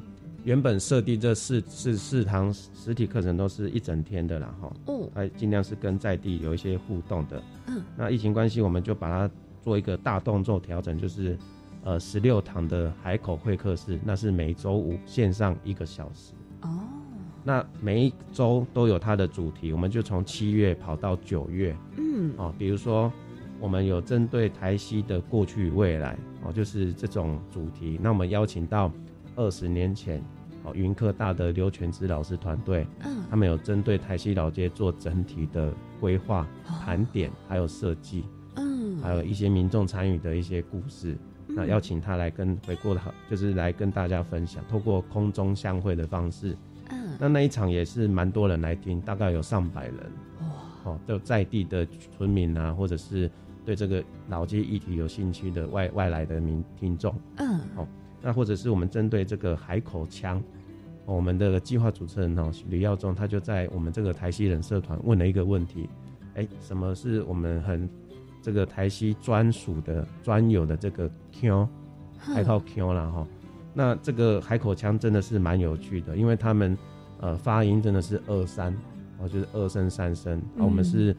[0.46, 11.36] 原本设定这四四四堂实体课程都是一整天的啦，哈，嗯，还尽量是跟在地有一些互动的，嗯，那疫情关系，我们就把它做一个大动作调整，就是
[11.84, 16.70] 呃十六堂的海口会客室，那是每周五线上一个小时，哦，
[17.44, 23.12] 那每一周都有它的主题，我们就从七月跑到九月，嗯，哦，比如说
[23.60, 28.92] 我们有针对台西的过去与未来，哦，就是这种主题，那我们邀请到
[29.36, 30.24] 二十年前。
[30.66, 36.48] 哦，云科大的刘全之老师团队，嗯，他们有针对台西老街做整体的规划、
[36.84, 38.26] 盘点，还有设计，
[38.56, 41.16] 嗯，还有一些民众参与的一些故事，
[41.48, 46.58] 那邀请他来跟回过的好，就是来跟大家分享，透过空中相会的方式，
[46.90, 49.96] 嗯，那那一场也是蛮多人来听，大概有上百人，
[50.42, 53.30] 哇，哦，就在地的村民啊，或者是
[53.64, 57.88] 对这个老街议题有兴趣的外外来的民听众，嗯，哦。
[58.26, 60.44] 那或者是我们针对这个海口腔，
[61.06, 65.88] 我们的计划主持人哦吕耀忠，他就在我们这个台西人社团问了一个问题，
[66.34, 67.88] 哎，什么是我们很
[68.42, 71.70] 这个台西专属的专有的这个 Q，
[72.18, 73.28] 海口腔了哈？
[73.76, 76.76] 那这个海口腔真的是蛮有趣的，因为他们
[77.20, 78.76] 呃发音真的是二三，
[79.20, 81.16] 哦就是二声三声，我们是。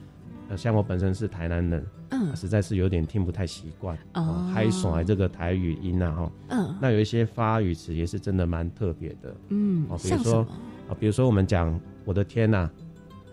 [0.48, 10.46] 呃，像我本身是台南人，嗯，实在是有点听不太习惯哦，嗨爽这个台语音啊，哈，嗯，那有一些发语词也是真的蛮特别的，嗯，哦，比如说
[10.88, 12.70] 啊，比如说我们讲我的天呐，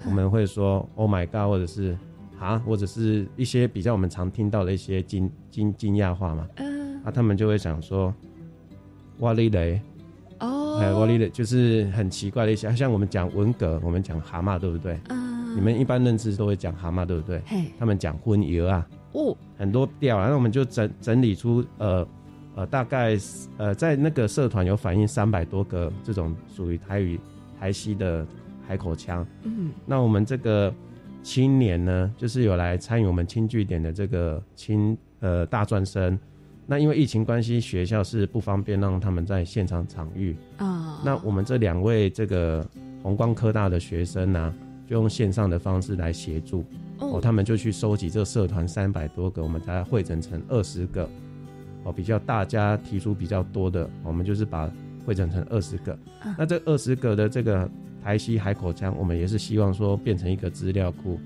[0.05, 1.95] 我们会说 Oh my God，或者是
[2.39, 8.11] 啊，或者是一些比较我们常听到的一些惊惊惊讶话嘛，嗯，啊，他们就会想说
[9.19, 9.79] 哇哩嘞，
[10.39, 14.99] 哦，哇哩嘞，就是很奇怪的一些，像我们讲文革，我们讲蛤蟆，对不对？
[15.09, 15.22] 嗯。
[15.55, 17.41] 你们一般认知都会讲蛤蟆，对不对？
[17.79, 22.07] 他们讲荤油啊，哦，很多调，然后我们就整整理出呃
[22.55, 23.17] 呃大概
[23.57, 27.19] 呃在那个社团有反映三百多个这种属于台语
[27.59, 28.25] 台西的
[28.67, 29.25] 海口腔。
[29.43, 30.73] 嗯，那我们这个
[31.21, 36.17] 青年呢，就是有来参与我们青据点的这个青呃大专生。
[36.65, 41.01] 那因为疫情关系，学校是不方便让他们在现场场域啊。
[41.03, 42.65] 那我们这两位这个
[43.01, 44.53] 红光科大的学生呢？
[44.85, 46.63] 就用线上的方式来协助
[46.99, 51.09] 哦，他们就去收集这个社团三百多个，我们大概汇整成二十个
[51.83, 54.71] 哦，比较大家提出比较多的，我们就是把
[55.05, 55.97] 汇整成二十个。
[56.37, 57.69] 那这二十个的这个
[58.03, 61.19] 台西海口腔，我们也是希望说变成一个资料库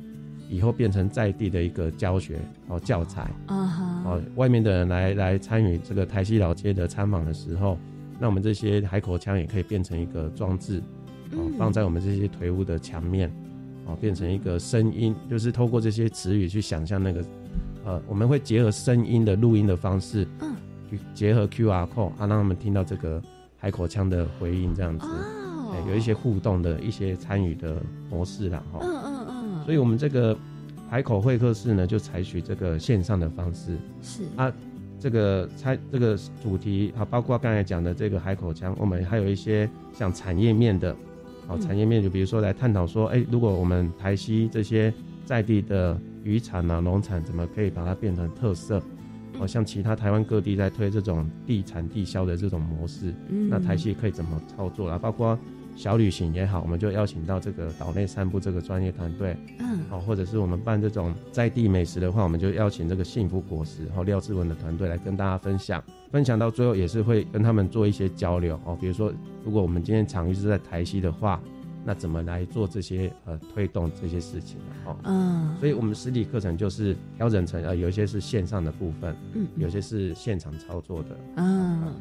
[0.50, 7.78] 以后变成在地的一个教学哦教材，啊哈，哦，外面的人来来参与这个台西老街的参访的时候，
[8.20, 10.80] 那我们这些海口腔也可以变成一个装置，
[11.34, 13.32] 哦，嗯放在我们这些颓屋的墙面，
[13.88, 17.24] 哦，变成一个声音，就是透过这些词语去想象那个，
[17.86, 20.56] 呃，我们会结合声音的录音的方式，嗯，
[20.90, 23.22] 去结合 QR code 啊，让他们听到这个
[23.58, 25.74] 海口腔的回应，这样子，哦。
[25.74, 27.76] 哎，有一些互动的一些参与的
[28.10, 30.38] 模式啦，哈、嗯嗯嗯，所以我们这个
[30.90, 33.78] 海口会客室呢，就采取这个线上的方式。
[34.02, 34.24] 是。
[34.36, 34.52] 啊
[35.00, 40.96] 这个参这个主题啊，包括刚才讲的这个海口腔，我们还有一些像产业面的，
[41.48, 44.94] 好、嗯产业面就比如说来探讨说，哎、如果我们台西这些
[45.26, 48.82] 在地的渔产啊、农产，怎么可以把它变成特色？
[49.40, 54.98] 好、像其他台湾各地在推这种地产地销的这种模式，嗯那台西可以怎么操作啊？
[54.98, 55.38] 包括
[55.78, 65.82] 小旅行也好，我们就邀请到这个岛内散步这个专业团队，嗯哦，或者是我们办这种在地美食的话，我们就邀请这个幸福果实和廖志文的团队来跟大家分享。
[66.12, 69.14] 分享到最后也是会跟他们做一些交流哦，比如说
[69.46, 71.40] 如果我们今天场域是在台西的话，
[71.90, 74.94] 那怎么来做这些呃推动这些事情哦？
[75.06, 81.18] 嗯，所以我们实体课程就是调整成呃有一些是线上的部分，嗯有些是现场操作的。
[81.38, 81.94] 嗯，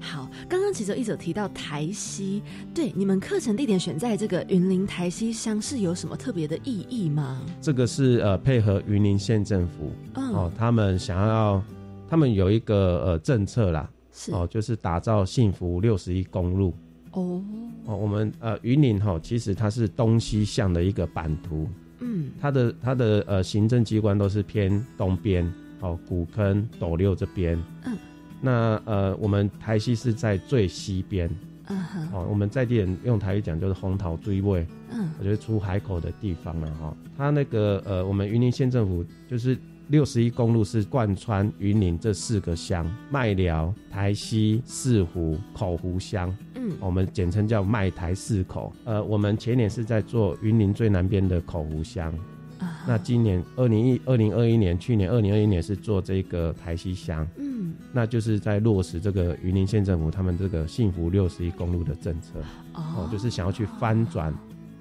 [0.00, 2.40] 好，刚刚其实一直有提到台西，
[2.72, 7.42] 对，你们课程地点选在这个云林台西乡是有什么特别的意义吗？
[7.60, 11.60] 这个是呃配合云林县政府嗯，哦，他们想要
[12.08, 16.72] 他们有一个呃政策啦，是哦，就是打造幸福六十一公路。
[17.12, 17.42] 哦，
[17.86, 21.68] 哦，我们呃云林哈，其实它是东西向的一个版图，
[22.00, 27.58] 嗯它的它的呃行政机关都是偏东边，哦，古坑、斗六这边。
[27.84, 27.96] 嗯。
[28.44, 31.30] 那呃，我们台西是在最西边，
[31.68, 36.96] 嗯哼哦，我们在地人用台语讲就是红桃追位，嗯我觉得出海口的地方了哈。
[37.16, 39.56] 它那个呃，我们云林县政府就是
[39.92, 46.34] 六十一公路是贯穿云林这四个乡：麦寮、台西、四湖、口湖乡。
[46.54, 48.72] 嗯我们简称叫麦台四口。
[48.86, 52.10] 呃，我们前年是在做云林最南边的口湖乡，
[52.58, 62.38] 啊那今年二零一二零二一年，去年二零二一年是做这个台西乡，嗯那就是在落实这个云林县政府他们这个幸福六十一公路的政策
[62.72, 64.34] 哦哦，就是想要去翻转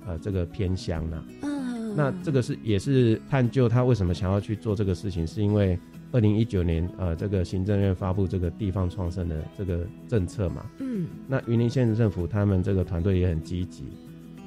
[0.07, 1.21] 呃这个偏乡呢。
[1.41, 1.60] 嗯
[1.95, 5.77] 那这个是也是探究他为什么想要去做这个事情，是因为
[6.11, 11.07] 二零一九年呃这个行政院发布这个地方创生的这个政策嘛，嗯。
[11.27, 13.83] 那云林县政府他们这个团队也很积极，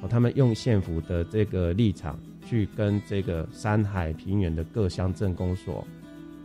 [0.01, 5.85] 哦，他们用县府的这个立场去跟这个山海平原的各乡镇公所，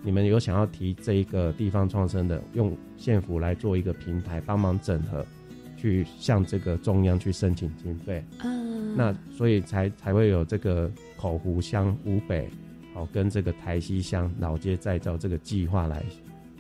[0.03, 5.27] 你们有想要提这一个地方创生的，用县府来做一个平台，帮忙整合，
[5.77, 8.25] 去向这个中央去申请经费。
[8.43, 12.49] 嗯，那所以才才会有这个口湖乡湖北，
[12.95, 16.05] 好、跟这个台西乡老街再造这个计划来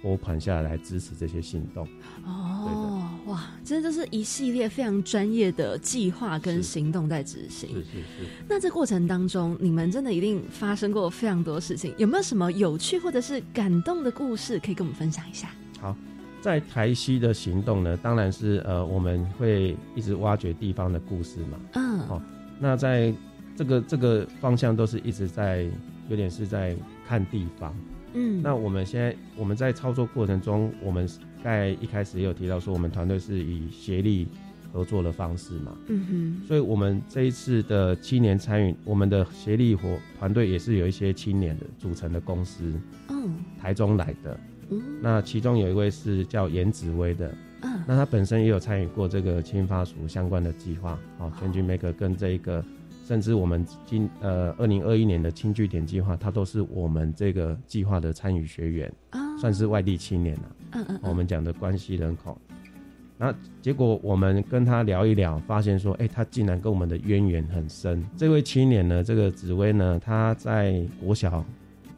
[0.02, 1.86] 拨款下来支持这些行动。
[2.24, 7.68] 哦哇，真的就是一系列非常专业的计划跟行动在执行。
[7.68, 8.26] 是是是。
[8.48, 15.50] 那这过程当中，你们真的一定发生过非常多事情，有没有什么有趣或者是感动的故事可以跟我们分享一下？
[15.78, 15.96] 好，
[16.40, 21.60] 在台西的行动呢，当然是呃我们会一直挖掘地方的故事嘛。
[21.74, 22.22] 嗯，好
[22.58, 23.12] 那在
[23.56, 25.68] 这个这个方向都是一直在
[26.08, 26.74] 有点是在
[27.06, 27.74] 看地方。
[28.14, 31.08] 嗯，那我们现在我们在操作过程中，我们
[31.44, 34.26] 在一开始也有提到说，我们团队是以协力
[34.72, 42.72] 合作的方式嘛，嗯哼所以我们这一次的青年参与，我们的协力活团队也是有一些青年的组成的公司，
[43.08, 44.38] 嗯台中来的。
[44.70, 44.82] 嗯。
[45.00, 47.82] 那其中有一位是叫严紫薇的，嗯。
[47.86, 52.64] 那他本身也有参与过这个青发署相关的计划，哦，全局 make 跟这一个，
[53.06, 62.40] 甚至我们今呃二零二一年的青据点计划，他都是我们这个计划的参与学员，啊，算是外地青年了、嗯嗯，我们讲的关系人口。
[63.22, 68.02] 那结果我们跟他聊一聊，发现说，哎、他竟然跟我们的渊源很深。
[68.16, 71.44] 这位青年呢，这个紫薇呢，他在国小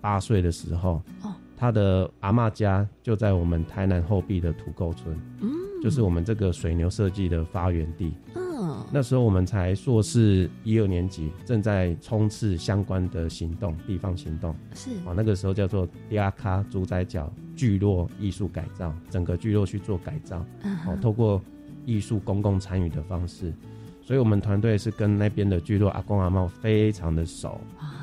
[0.00, 1.21] 八岁的时候，哦
[1.62, 5.48] 他的阿妈家就在我们台南后壁的土沟村，嗯，
[5.80, 8.12] 就是我们这个水牛设计的发源地。
[8.34, 14.54] 嗯那时候我们才硕士一二年级，正在冲刺相关的行动，地方行动。
[14.74, 20.44] 是哦，那个时候叫做迪亚卡猪仔角聚落艺术改造，整个聚落去做改造。
[20.64, 21.40] 嗯哦，透过
[21.86, 23.52] 艺术公共参与的方式，
[24.00, 27.60] 所以我们团队是跟那边的聚落阿公阿妈非常的熟。
[27.78, 28.01] 啊，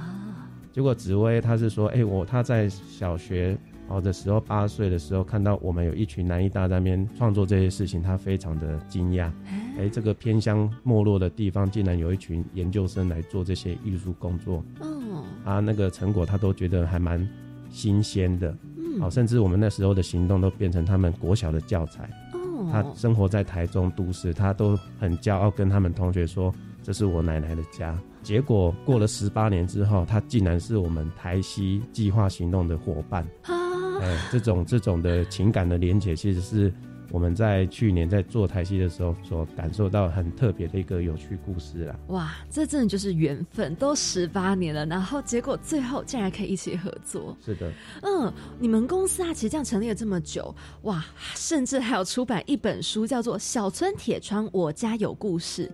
[0.79, 3.57] 结果紫薇他是说，哎、我他在小学
[3.89, 9.29] 哦的时候，八岁的时候看到我们有一群南艺大在那边创作这些事情，他非常的惊讶。
[9.77, 15.55] 哎、这个偏乡没落的地方，竟然有一群研究生来做这些艺术工作哦，啊！
[15.55, 17.27] 啊，那个成果他都觉得还蛮
[17.69, 22.09] 新鲜的，嗯，好，甚至我们那时候的行动都变成他们国小的教材。
[22.31, 33.23] 哦，他生活在台中都市，他都很骄傲跟他们同学说：“这是我奶奶的家。”结果过了十八年之后，他竟然是我们台西计划行动的伙伴。
[33.43, 36.73] 啊，哎，这种这种的情感的连结，其实是
[37.11, 41.95] 我们在去年在做台西的时候所感受到很特别的一个有趣故事啦。
[42.09, 47.35] 哇，这真的就是缘分，都十八年了，然后结果最后竟然可以一起合作。
[47.43, 47.71] 是的，
[48.03, 50.53] 嗯，你们公司啊，其实这样成立了这么久，
[50.83, 51.03] 哇，
[51.35, 55.65] 甚至还有出版一本书，叫做《小村铁窗我家有故事》。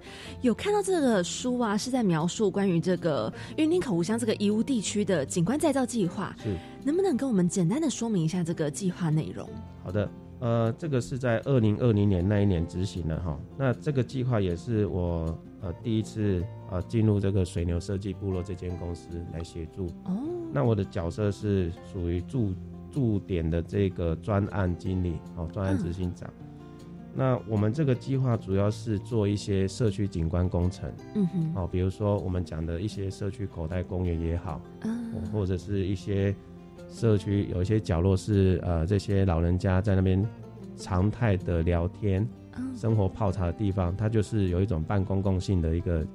[0.42, 6.36] 有看到这个书啊，是在描述关于这个云林口湖乡这个宜屋地区的景观再造计划。
[6.42, 6.56] 是
[6.86, 9.50] 能不能跟我们简单的说明一下这个计划内容？
[9.84, 10.10] 好的。
[10.40, 13.40] 呃，这个是在二零二零年那一年执行的哈。
[13.58, 19.88] 那这个计划也是我呃第一次呃进入这个水牛设计部落这间公司来协助。
[20.06, 20.12] 哦，
[20.52, 22.54] 那我的角色是属于驻
[22.92, 26.30] 驻点的这个专案经理，哦，专案执行长。
[27.18, 36.36] 那我们这个计划主要是做一些社区景观工程，嗯哼，哦，比如说我们讲的一些社区口袋公园也好，嗯哦或者是一些
[36.88, 40.26] 社区有一些角落是呃这些老人家在那边
[40.76, 42.28] 常态的聊天、
[42.58, 46.06] 嗯生活泡茶的地方，它就是有一种半公共性的一个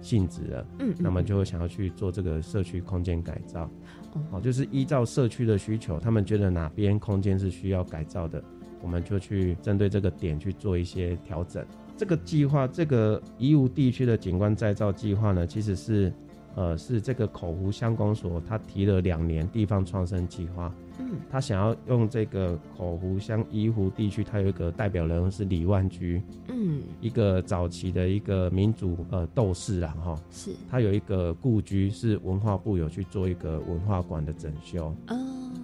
[0.00, 0.66] 性质了。
[0.80, 3.64] 嗯，那么就会想要去做这个社区空间改造，
[4.12, 8.42] 哦哦，就是依照社区的需求，他们觉得哪边空间是需要改造的，
[8.82, 11.64] 我们就去针对这个点去做一些调整。
[11.96, 16.12] 这个计划，这个宜武地区的景观再造计划呢，其实是，
[16.56, 34.86] 呃，是这个口湖乡公所他提了两年地方创生计划，嗯他想要用这个口湖乡宜湖地区，他有一个代表人物是李万居，嗯一个早期的一个民主呃斗士啊，哈，是他有一个故居，是文化部有去做一个文化馆的整修。
[35.08, 35.16] 哦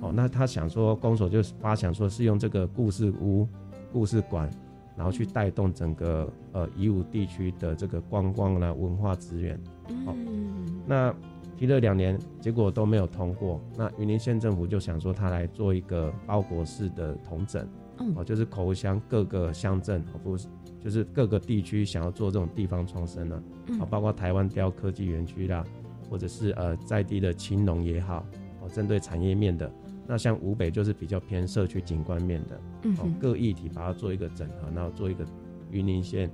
[0.02, 3.48] 哦，那他想说，公所就是发想说是用这个故事屋、
[3.90, 4.50] 故事馆，
[4.94, 9.58] 然后去带动整个呃宜武地区的这个观光啦、文化资源。
[10.04, 11.14] 好嗯那
[11.56, 13.60] 提了两年，结果都没有通过。
[13.76, 17.64] 那云林县政府就想说，他来做一个包裹式的统整，
[17.98, 20.48] 嗯哦，就是口湖乡各个乡镇，哦不是，
[20.80, 25.62] 就是各个地区想要做这种地方创生呢、嗯啊，包括台湾雕科技园区啦，
[26.10, 28.26] 或者是呃在地的青农也好，
[28.60, 29.70] 哦，针对产业面的。
[30.04, 32.56] 那像吴北就是比较偏社区景观面的，
[32.98, 35.24] 哦各议题把它做一个整合，然后做一个
[35.70, 36.28] 云林县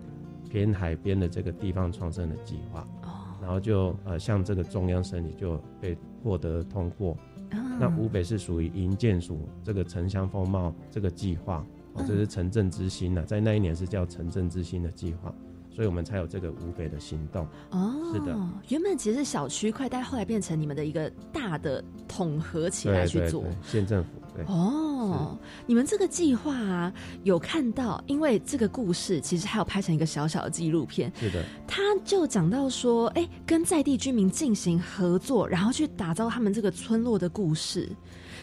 [0.49, 2.97] 偏海边的这个地方创生的计划，哦
[3.41, 7.16] 然后就呃向这个中央审理就被获得通过。
[7.51, 11.64] 那啊吴北是属于营建署这个城乡风貌这个计划，
[11.95, 15.32] 哦，这是城镇之星呢、在那一年是叫城镇之星的计划，
[15.70, 17.47] 所以我们才有这个吴北的行动。
[17.70, 18.36] 哦，是的，
[18.68, 24.11] 原本其实是小区块，但后来变成你们的一个大的统合起来去做对对对。，县政府
[24.45, 24.55] 对。
[24.55, 26.93] 哦，你们这个计划啊，
[27.24, 37.89] 有看到，因为这个故事其实还有拍成一个小小的纪录片，是的，他就讲到说，哎、跟在地居民进行合作，然后去打造他们这个村落的故事。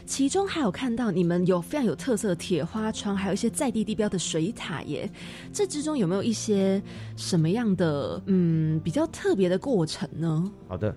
[0.06, 5.10] 其中还有看到你们有非常有特色的铁花窗，还有一些在地地标的水塔耶。
[5.52, 6.80] 这之中有没有一些
[7.16, 10.52] 什么样的嗯比较特别的过程呢？
[10.68, 10.96] 好的，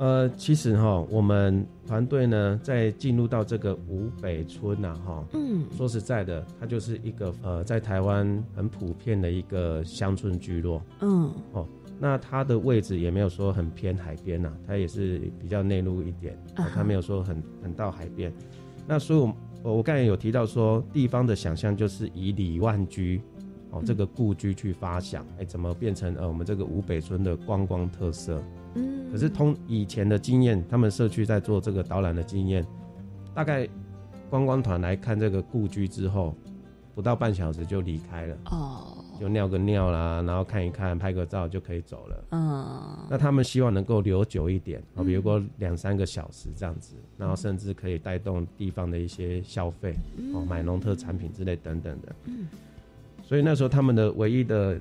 [0.00, 10.82] 呃，其实哈，我们团队呢，在进入到这个吴北村呐、哈，嗯说实在的，它就是一个呃，在台湾很普遍的一个乡村聚落。
[11.02, 11.68] 嗯哦
[12.02, 18.32] 那它的位置也没有说很偏海边呐、它也是比较内陆一点，它没有说很很到海边。
[18.86, 23.20] 那所以我，我我刚才有提到说，地方的想象就是以李万居
[23.70, 28.42] 哦这个故居去发想，哎、怎么变成呃我们这个吴北村的观光特色？
[28.74, 32.64] 嗯，可是通以前的经验，他们社区在做这个导览的经验，
[33.34, 33.68] 大概
[34.28, 36.34] 观光团来看这个故居之后，
[36.94, 42.24] 不到半小时就离开了，哦，就尿个尿啦，然后看一看，拍个照就可以走了。
[42.30, 49.94] 嗯，那他们希望能够留久一点啊，比如说两三个小时这样子，然后甚至可以带动地方的一些消费
[50.32, 52.14] 哦，买农特产品之类等等的。
[52.26, 52.46] 嗯
[53.22, 54.80] 所以那时候他们的唯一的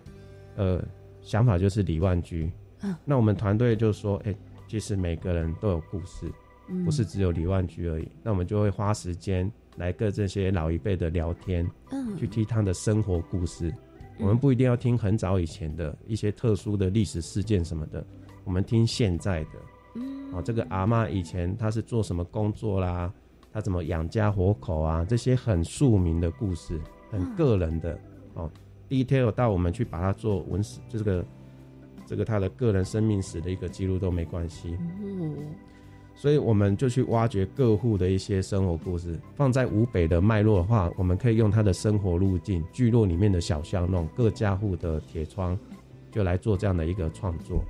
[0.56, 0.84] 呃
[1.22, 2.52] 想法就是李万居。
[2.82, 4.36] 嗯那我们团队就说，哎、
[4.68, 6.32] 其实每个人都有故事，
[6.68, 8.08] 嗯不是只有李万居而已。
[8.24, 13.74] 那我们就会花时间来跟这些老一辈的聊天，嗯去听他的生活故事。
[14.18, 18.06] 我们不一定要听很早以前的一些特殊的历史事件什么的，
[18.44, 19.50] 我们听现在的。
[19.96, 23.12] 嗯哦，这个阿妈以前她是做什么工作啦？
[23.52, 25.04] 她怎么养家活口啊？
[25.06, 28.00] 这些很庶民的故事，很个人的、
[28.36, 28.52] 哦
[28.88, 31.26] ，detail 到我们去把它做文史，就这个
[32.10, 34.76] 这个他的个人生命史的一个记录都没关系。
[35.00, 35.36] 嗯
[36.16, 45.58] 所以我们就去挖掘各户的一些生活故事，放在吴北的脉络的话，我们可以用他的生活路径、聚落里面的小巷弄、各家户的铁窗，
[46.12, 47.64] 就来做这样的一个创作，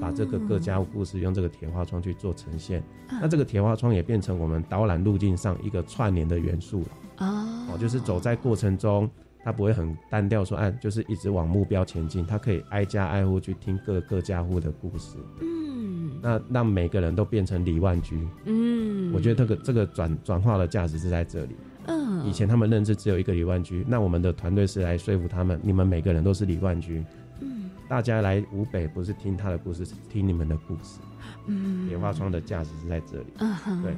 [0.00, 2.80] 把这个各家户故事用这个铁花窗去做呈现。
[3.08, 6.88] 那这个铁花窗也变成我们导览路径上一个串联的元素了。
[7.26, 9.10] 哦，就是走在过程中，
[9.44, 15.16] 它不会很单调，说哎，就是一直往目标前进，他可以挨家挨户去听各各家户的故事。
[15.40, 21.56] 嗯那让每个人都变成李万居，嗯，我觉得这个这个转转化的价值是在这里。
[21.86, 27.02] 嗯，以前他们认知只有一个李万居，那我们的团队是来说服他们，你们每个人都是李万居。
[27.40, 31.00] 嗯，大家来吴北不是听他的故事，是听你们的故事。
[31.46, 33.26] 嗯，莲花窗的价值是在这里。
[33.38, 33.94] 嗯哼，对。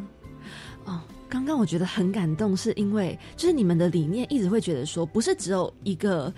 [0.84, 1.00] 哦，
[1.32, 6.30] 刚刚我觉得很感动，是因为就是你们的理念一直会觉得说，不是只有一个。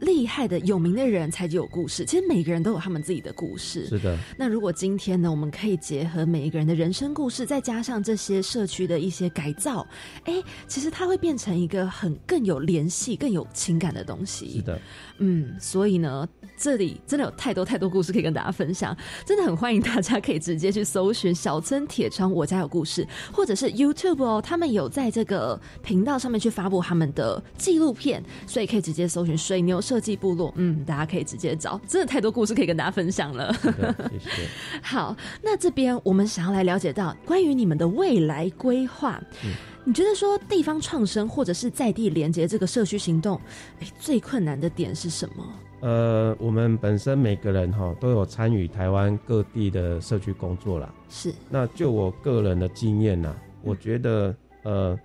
[0.00, 2.04] 厉害的、有名的人才有故事。
[2.04, 3.86] 其实每个人都有他们自己的故事。
[3.86, 4.16] 是的。
[4.36, 9.84] 那如果今天呢，我们可以结合每一个人的人生故事，再加上这些社区的一些改造，
[10.24, 14.56] 哎，其实它会变成一个很更有联系、更有情感的东西。
[14.56, 14.80] 是的。
[15.18, 16.26] 嗯，所以呢，
[16.56, 18.96] 这里真的有太多太多故事可以跟大家分享。
[19.26, 29.80] 真的很欢迎大家可以直接去搜寻“小村铁窗我家有故事”，或者是 YouTube 哦，他们有在这个频道上面去发布他们的纪录片，所以可以直接搜寻“水牛”。
[29.88, 33.50] 设计部落，嗯，大家可以直接找，真的太多故事可以跟大家分享了。
[33.54, 34.48] 谢谢。
[34.84, 39.18] 好，那这边我们想要来了解到关于你们的未来规划。
[39.42, 39.52] 嗯，
[39.84, 43.40] 你觉得说地方创生或者是在地连接这个社区行动，
[43.80, 45.44] 哎，最困难的点是什么？
[45.80, 50.92] 呃，我们本身每个人哈都有参与台湾各地的社区工作啦。
[51.08, 51.32] 是。
[51.48, 54.98] 那就我个人的经验呢，我觉得呃。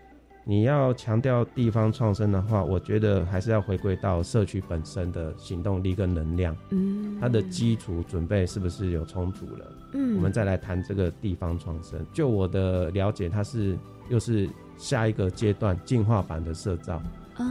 [0.46, 9.72] 你要强调地方创生的话，我觉得还是要回归到社区本身的行动力跟能量，嗯，它的基础准备是不是有充足了？
[9.94, 12.06] 嗯，我们再来谈这个地方创生。
[12.12, 13.78] 就我的了解，它是
[14.10, 17.02] 又是下一个阶段进化版的社造，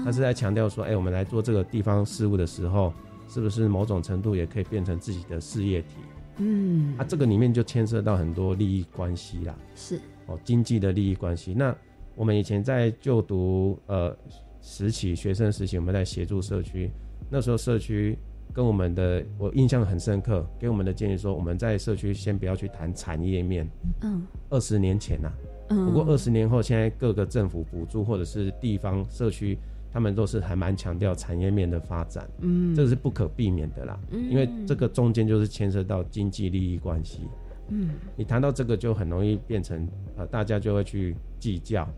[0.05, 2.93] 它是在强调说，哎，我们来做这个地方事务的时候，
[3.27, 5.97] 是不是某种程度也可以变成自己的事业体？
[6.37, 11.75] 嗯，啊，这个里面就牵涉到很多利益关系啦，是哦，经济的利益关系那。
[12.15, 14.17] 我们以前在就读呃
[14.61, 16.91] 时期，学生时期，我们在协助社区。
[17.31, 18.17] 那时候社区
[18.53, 23.67] 跟我们的，我印象很深刻，给我们的建议说，我们在社区先不要去谈产业面。
[24.03, 24.23] 嗯。
[24.51, 25.33] 二十年前呐。
[25.71, 25.87] 嗯。
[25.87, 29.59] 不过二十年后，现在各个政府补助或者是地方社区，
[29.91, 32.29] 他们都是还蛮强调产业面的发展。
[32.41, 32.75] 嗯。
[32.75, 33.99] 这个是不可避免的啦。
[34.11, 34.31] 嗯。
[34.31, 37.21] 因为这个中间就是牵涉到经济利益关系。
[37.69, 37.89] 嗯。
[38.15, 39.89] 你谈到这个，就很容易变成
[40.19, 41.89] 呃，大家就会去计较。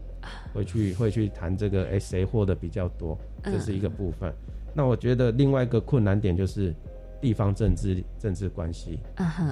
[0.55, 4.33] 会去会去谈这个，哎，谁获得比较多，这是一个部分。
[4.75, 6.75] 那我觉得另外一个困难点就是
[7.21, 8.99] 地方政治政治关系，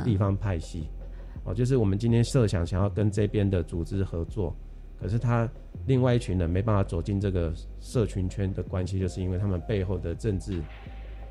[0.03, 0.89] 地方派系，
[1.45, 4.57] 哦，就是我们今天设想想要跟这边的组织合作，
[4.99, 5.47] 可是他
[5.87, 10.59] 另外一群人没办法走进这个社群圈的关系，就是因为他们背后的政治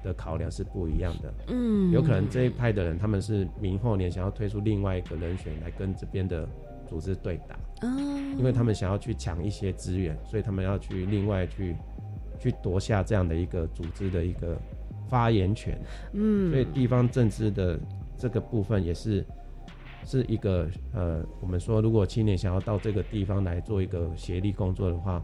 [0.04, 1.34] 的考量是不一样的。
[1.48, 6.48] 嗯，有可能这一派的人他们是明后年想要推出另外一个人选来跟这边的。
[6.92, 11.74] 组织对打，嗯，因为他们想要去抢一些资源，所以他们要去另外去
[12.38, 14.60] 去夺下这样的一个组织的一个
[15.08, 15.80] 发言权，
[16.12, 17.80] 嗯，所以地方政治的
[18.18, 19.26] 这个部分也是
[20.04, 25.24] 是一个呃，我们说如果青年想要到这个地方来做一个协力工作的话，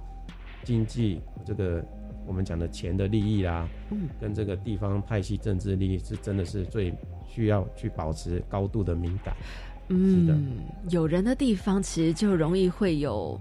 [0.63, 1.83] 经济这个
[2.25, 6.93] 我们讲的钱的利益啦，嗯，跟这个地方派系政治利益是真的是最
[7.25, 9.35] 需要去保持高度的敏感。
[9.89, 10.59] 嗯，
[10.89, 13.39] 有人的地方其实就容易会有。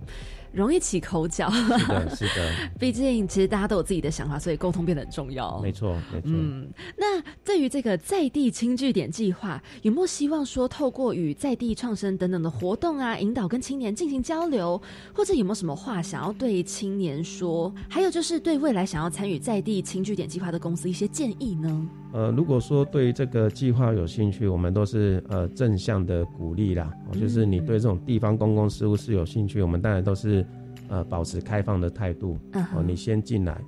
[0.56, 2.52] 容易起口角，是的，是的。
[2.80, 5.60] 毕竟，其实大家都有自己的想法，所以沟通变得很重要。
[5.60, 6.30] 没错，没错。
[6.30, 14.80] 嗯，那对于这个在地轻据点计划，有没有希望说，透过与在地创生等等的活动啊，引导跟青年进行交流，
[15.12, 17.70] 或者有没有什么话想要对青年说？
[17.86, 21.86] 还有就是对未来想要参与在地轻据点计划的公司一些建议呢？
[22.12, 26.90] 呃，如果说对这个计划有兴趣，我们都是呃正向的鼓励啦。
[27.20, 30.45] 就是你对这种地方公共事务是有兴趣，我们当然都是。
[30.88, 32.38] 呃，保持开放的态度。
[32.74, 33.60] 哦，你先进来，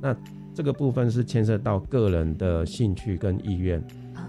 [0.00, 0.16] 那
[0.54, 3.82] 这个部分是牵涉到个人的兴趣跟意愿。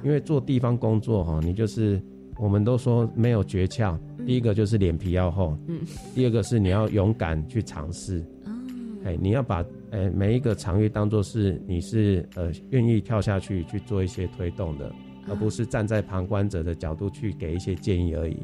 [0.04, 2.02] 因为做地方工作哈，你就是
[2.38, 3.98] 我们都说没有诀窍。
[4.26, 5.80] 第一个就是脸皮要厚，嗯。
[6.14, 8.26] 第二个是你要勇敢去尝试。
[9.06, 14.92] 哎，你要把哎每一个场域当做是你是呃愿意跳下去去做一些推动的，
[15.28, 18.38] 而不是站在旁观者的角度去给一些建议而已。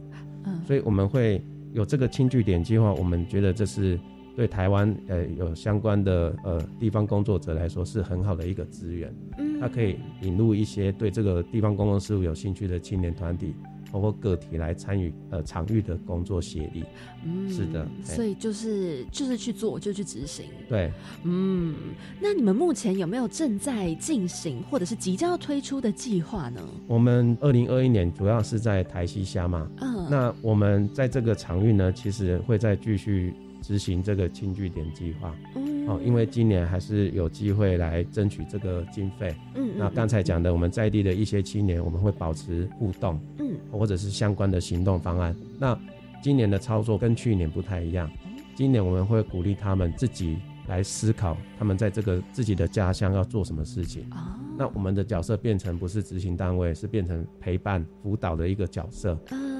[0.45, 0.61] 嗯。
[0.65, 1.41] 所以我们会。
[1.73, 3.99] 有这个轻据点计划，我们觉得这是
[4.35, 9.13] 对台湾呃有相关的呃地方工作者来说是很好的一个资源。
[9.37, 13.53] 嗯它可以引入一些对这个地方公共事务有兴趣的青年团体，
[13.91, 16.83] 包括个体来参与呃场域的工作协力。
[17.25, 20.45] 嗯是的哎所以就是就是去做，就去执行。
[20.69, 20.91] 对，
[21.23, 21.75] 嗯，
[22.21, 26.61] 那你们目前有没有正在进行或者是即将要推出的计划呢？
[26.87, 35.35] 我们二零二一年主要是在台西虾嘛，嗯，那我们在这个场域呢，其实会再继续执行这个轻据点计划。
[35.55, 39.35] 嗯哦，因为今年还是有机会来争取这个经费。
[39.55, 45.35] 嗯那刚才讲的，我们在地的一些青年，我们会保持互动，嗯或者是相关的行动方案。
[45.57, 45.77] 那
[46.21, 48.09] 今年的操作跟去年不太一样，
[48.53, 50.37] 今年我们会鼓励他们自己
[50.67, 54.03] 来思考，他们在这个自己的家乡要做什么事情。
[54.11, 59.17] 啊那我们的角色变成不是执行单位，是变成陪伴辅导的一个角色。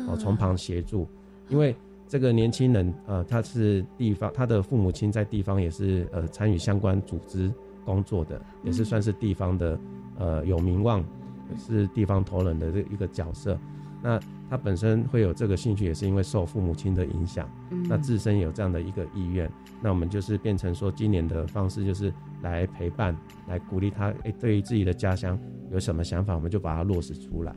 [0.08, 1.08] 哦，从旁协助，
[1.47, 1.74] 因为
[2.10, 7.53] 这个年轻人，呃，他是地方，他的父母亲在地方也是呃参与相关组织
[7.86, 9.80] 工作的，也是算是地方的
[10.18, 11.05] 呃有名望，
[11.55, 13.55] 是地方头人的这一个角色。
[14.01, 19.47] 那他本身会有这个兴趣，也是因为受父母亲的影响，嗯那自身有这样的一个意愿。
[19.80, 23.16] 那我们就是变成说，今年的方式就是来陪伴，
[23.47, 25.38] 来鼓励他，诶，对于自己的家乡
[25.70, 27.55] 有什么想法，我们就把它落实出来。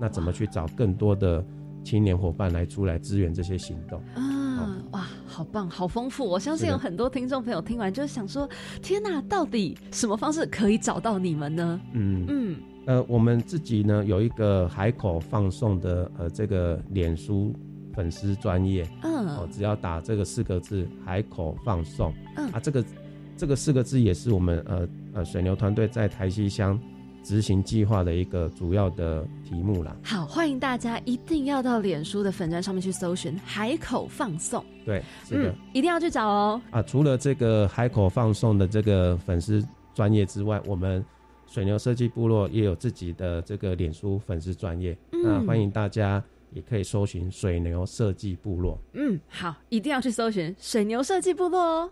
[0.00, 1.44] 那怎么去找更多的
[1.82, 4.00] 青年伙伴来出来支援这些行动？
[4.14, 6.24] 啊，哇，好棒，好丰富！
[6.24, 8.48] 我相信有很多听众朋友听完就想说：
[8.82, 11.80] 天哪，到底什么方式可以找到你们呢？
[11.92, 12.24] 嗯。
[12.28, 12.56] 嗯。
[12.84, 17.54] 呃，我们自己呢有一个海口放送的呃这个脸书
[17.94, 18.82] 粉丝专业。
[19.02, 22.50] 哦，嗯只要打这个四个字“海口放送”，嗯。
[22.50, 22.84] 啊，这个
[23.36, 26.78] 这个四个字也是我们呃呃水牛团队在台西乡
[27.22, 29.96] 执行计划的一个主要的题目啦。
[30.02, 35.50] 好，欢迎大家一定要到脸书的粉砖上面去搜寻“海口放送对，”，是的。
[35.50, 36.60] 嗯，一定要去找哦。
[36.70, 39.64] 啊，除了这个海口放送的这个粉丝
[39.94, 41.04] 专业之外，我们
[41.46, 48.78] 水牛设计部落也有自己的这个脸书粉丝专业，嗯那欢迎大家也可以搜寻水牛设计部落。
[48.94, 51.90] 嗯，好，一定要去搜寻水牛设计部落哦。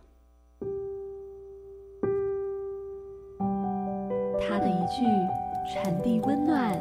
[4.51, 5.05] 他的一句
[5.73, 6.77] 传递温暖，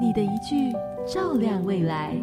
[0.00, 0.72] 你的一句
[1.04, 2.16] 照亮未来。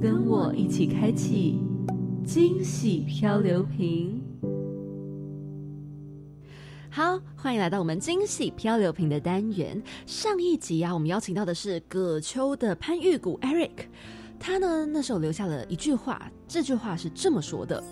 [0.00, 1.58] 跟我一起开启
[2.24, 4.22] 惊喜漂流瓶。
[6.88, 9.82] 好，欢迎来到我们惊喜漂流瓶的单元。
[10.06, 13.88] 上一集啊，我们邀请到的是葛秋的潘玉谷 Eric，
[14.46, 17.82] 他呢那时候留下了一句话，这句话是这么说的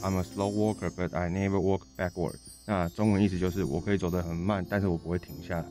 [0.00, 2.36] ：I'm a slow walker, but I never walk backward。
[2.66, 5.66] 那中文意思就是我可以走得很慢，但是我不会停下来。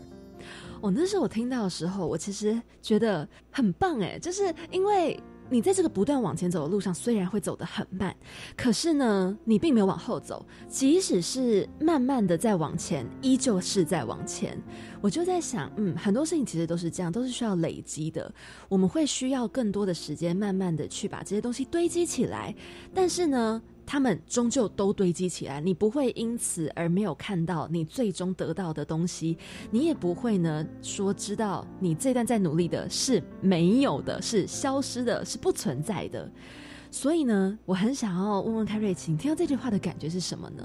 [0.82, 5.18] 我、那时候我听到的时候，我其实觉得很棒哎，就是因为
[5.50, 8.16] 你在这个不断往前走的路上，虽然会走得很慢，
[8.56, 14.62] 可是呢，你并没有往后走，即使是慢慢的在往前，依旧是在往前。
[15.00, 18.34] 我就在想，嗯，很多事情其实都是这样，都是需要累积的。
[18.68, 22.54] 我们会需要更多的时间，慢慢的去把这些东西堆积起来，
[22.94, 23.62] 但是呢。
[23.88, 29.38] 他们终究都堆积起来，你不会因此而没有看到你最终得到的东西，
[29.72, 36.30] 你也不会呢说知道你这段在努力的是没有的，是消失的，是不存在的。
[36.92, 40.64] 所以呢，我很想要问问看瑞奇，你听到这句话的感觉是什么呢？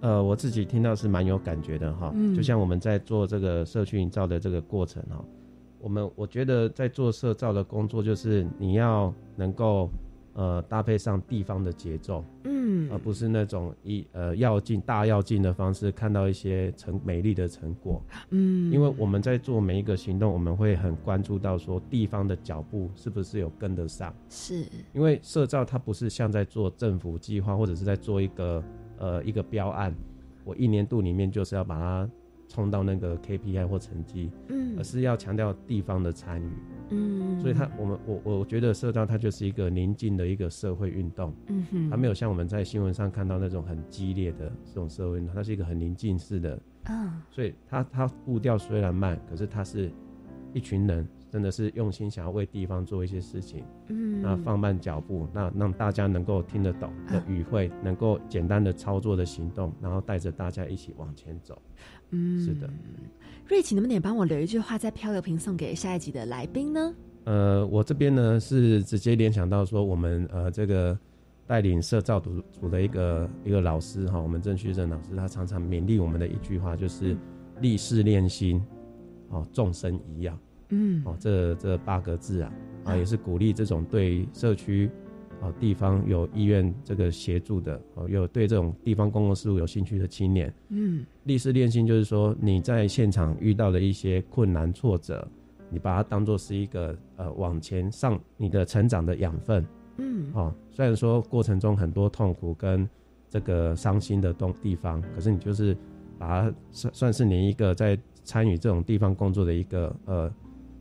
[0.00, 5.24] 呃，我自己听到是蛮有感觉的哈，嗯就像我们在做这个社区营造的这个过程哈，
[5.80, 9.90] 我们我觉得在做社造的工作，就是你要能够
[10.38, 12.88] 呃搭配上地方的节奏，嗯。
[12.92, 24.14] 而不是那种一呃要进大要进的方式看到一些成美丽的成果，嗯，因为我们在做每一个行动，我们会很关注到说地方的脚步是不是有跟得上。
[24.28, 24.64] 是。
[24.94, 28.62] 因为社造它不是像在做政府计划，或者是在做一个
[28.98, 29.92] 呃一个标案，
[30.44, 32.08] 我一年度里面就是要把它
[32.48, 34.76] 冲到那个 KPI 或成绩，嗯。
[34.78, 36.50] 而是要强调地方的参与。
[36.90, 49.90] 嗯，所以他我们我我觉得社造它就是一个宁静的一个社会运动，嗯哼，它没有像我们在新闻上看到那种很激烈的这种社会运动，它是一个很宁静式的，啊所以它它步调虽然慢，可是它是
[50.54, 53.64] 一群人真的是用心想要为地方做一些事情。
[53.88, 61.60] 嗯，那放慢脚步，那让大家能够听得懂的语汇，能够简单的操作的行动，然后带着大家一起往前走。
[62.10, 62.68] 嗯是的，
[63.46, 66.94] 瑞奇能不能也帮我留一句话在漂流瓶送给下一集的来宾呢？
[67.24, 70.98] 呃，我这边呢是直接联想到说，我们呃这个
[71.46, 77.16] 带领社造组组的一个一个老师哈，我们郑旭正老师，他常常勉励我们的一句话就是
[77.60, 78.62] “立事练心，
[79.28, 80.38] 哦，众生一样”。
[80.70, 82.52] 嗯，哦，这这八个字啊，
[82.84, 84.90] 啊，也是鼓励这种对社区、
[85.40, 90.52] 哦地方有意愿这个协助的，哦，有对这种地方公共事务有兴趣的青年。
[90.68, 95.26] 嗯，历史练心就是说你在现场遇到的一些困难挫折，
[95.70, 99.64] 你把它当做是一个呃往前上你的成长的养分。
[99.98, 102.88] 嗯，哦，虽然说过程中很多痛苦跟
[103.28, 105.76] 这个伤心的东地方，可是你就是
[106.18, 110.32] 把它算算是你一个在参与这种地方工作的一个呃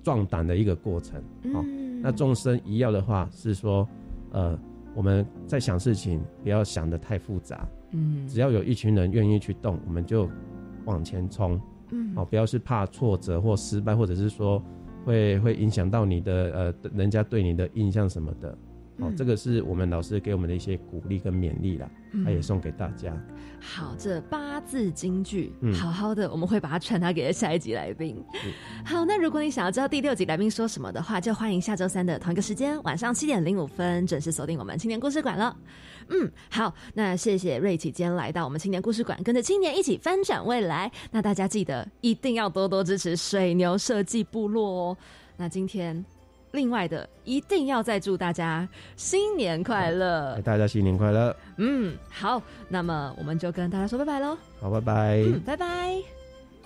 [0.04, 1.20] 壮胆的一个过程。
[1.54, 3.88] 哦，嗯那众生一要的话是说，
[4.32, 4.60] 呃，
[4.96, 10.30] 我们在想事情不要想的太复杂，嗯只要有一群人愿意去动，我们就
[10.86, 11.60] 往前冲。
[11.92, 14.62] 嗯哦，不要是怕挫折或失败，或者是说
[15.06, 18.50] 会会影响到你的呃人家对你的印象什么的。
[18.98, 23.14] 哦嗯，这个是我们老师给我们的一些鼓励跟勉励啦，嗯他也送给大家。
[23.60, 28.24] 好，这八字金句，嗯好好的，我们会把它传达给下一集来宾。
[28.34, 28.52] 嗯
[28.86, 35.56] 好，那如果你想要知道第六集来宾说什么的话，就欢迎下周三的同一个时间，晚上七点零五分准时锁定我们青年故事馆了。
[36.10, 40.92] 嗯，好，那谢谢瑞奇今天来到我们青年故事馆，跟着青年一起翻转未来。
[41.12, 44.98] 那大家记得一定要多多支持水牛设计部落哦。
[45.36, 46.04] 那今天。
[46.52, 50.42] 另外的，一定要再祝大家新年快乐哎，！
[50.42, 51.36] 大家新年快乐！
[51.58, 54.38] 嗯，好，那么我们就跟大家说拜拜喽。
[54.60, 55.18] 好，拜拜。
[55.26, 55.98] 嗯，拜拜。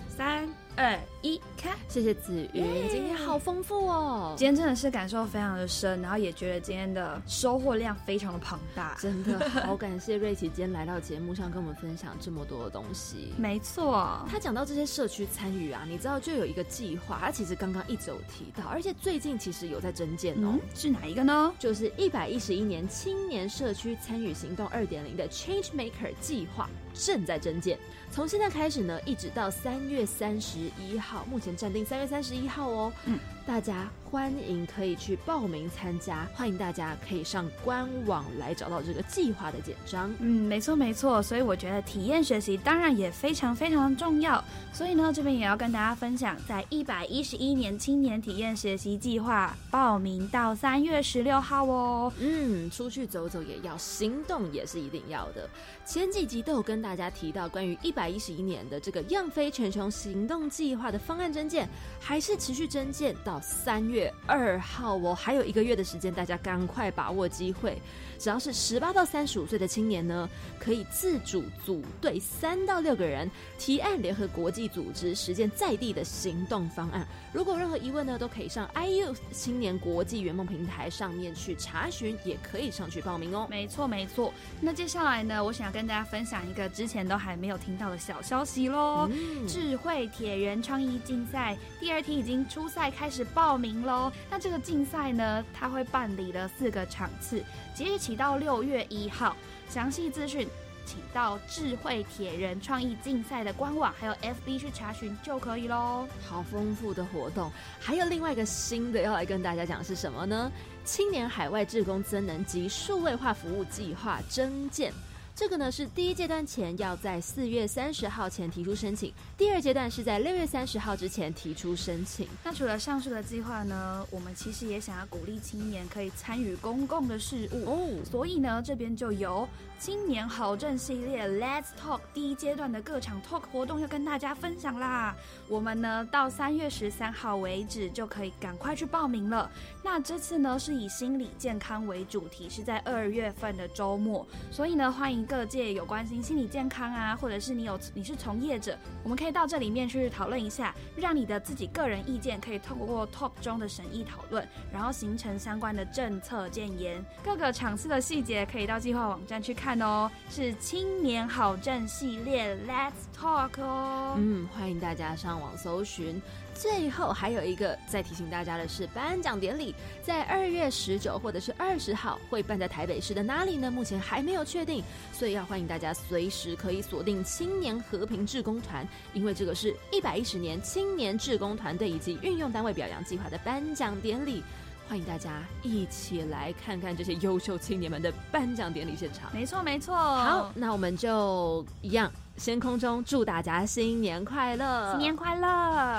[0.08, 1.76] 三二一，看！
[1.88, 8.96] 谢谢子云，今天好丰富哦，今天真的是感受非常的深，然后也觉得今天的收获量非常的庞大。
[9.00, 13.32] 真的好感谢瑞奇今天来到节目上跟我们分享这么多的东西。
[13.36, 21.54] 没错，他讲到这些社区参与啊，你知道就有一个计划，他其实刚刚一直有提到，而且最近其实有在增建哦嗯，，是哪一个呢？
[21.58, 27.78] 就是一百一十一年青年社区参与行动二点零的 Change Maker 计划正在增建，
[28.10, 32.92] 从现在开始呢，一直到三月三十一号，目前暂定三月三十一号哦。
[33.06, 40.12] 嗯，大家欢迎可以去报名参加，欢迎大家可以上官网来找到这个计划的简章。
[40.20, 44.42] 嗯，没错没错，所以我觉得体验学习当然也非常非常重要。
[44.72, 52.12] 所以呢，这边也要跟大家分享，在一百一十一年青年体验学习计划报名到三月十六号哦。
[52.18, 55.48] 嗯，出去走走也要，行动也是一定要的。
[55.86, 61.66] 前几集都有跟大家提到关于一百一十一年的这个“样飞全球行动计划”的方案征件，
[61.98, 67.80] 还是持续征件到三月二号哦，还有一个月的时间，大家赶快把握机会。
[68.22, 70.28] 只要是十八到三十五岁的青年呢，
[70.60, 77.04] 可以自主组队三到六个人，提案联合国际组织，实践在地的行动方案。
[77.32, 83.48] 如果有任何疑问呢，都可以上 iU 青年国际圆梦平台上面去查询，也可以上去报名哦。
[83.50, 89.08] 没错没错，那接下来呢，我想要跟大家分享一个之前都还没有听到的小消息喽。
[89.10, 94.12] 嗯智慧铁人创意竞赛第二梯已经初赛开始报名喽。
[94.30, 97.42] 那这个竞赛呢，它会办理了四个场次，
[97.74, 99.36] 即日起到六月一号。
[99.68, 100.46] 详细资讯
[100.84, 106.06] 请到智慧铁人创意竞赛的官网还有 FB 去查询就可以喽。
[106.28, 107.50] 好丰富的活动，
[107.80, 110.50] 还有另外一个新的要来跟大家讲是什么呢？
[110.84, 114.92] 青年海外志工增能及数位化服务计划征件。
[115.34, 122.28] 这个呢是第一阶段前要在四月三十号前提出申请，第二阶段是在六月三十号之前提出申请。
[122.44, 129.48] 那除了上述的计划呢，我们其实也想要鼓励青年可以参与公共的事务哦所以呢，这边就有
[129.82, 135.12] 新年好政系列 Let's Talk 第一阶段的各场 Talk 活动要跟大家分享啦。
[135.48, 139.50] 我们呢到三月十三号为止就可以赶快去报名了。
[139.82, 157.04] 那这次呢是以心理健康为主题，是在二月份的周末，所以呢欢迎各界有关心心理健康啊，或者是你有你是从业者，我们可以到这里面去讨论一下，让你的自己个人意见可以透过 Talk 中的审议讨论，然后形成相关的政策建言。
[157.24, 164.16] 各个场次的细节可以到计划网站去看哦，是青年好政系列 Let's Talk 哦。
[164.18, 166.20] 嗯，欢迎大家上网搜寻。
[166.54, 173.70] 最后还有一个再提醒大家的是，颁奖典礼在二月十九或者是二十号会办在台北市的哪里呢？
[173.70, 184.42] 目前还没有确定，所以要欢迎大家随时可以锁定青年和平志工团，因为这个是一百一十年青年志工团队以及运用单位表扬计划的颁奖典礼。
[184.88, 189.30] 欢迎大家一起来看看这些优秀青年们的颁奖典礼现场。
[189.32, 195.48] 没错没错，好，，那我们就一样，先空中祝大家新年快乐，新年快乐。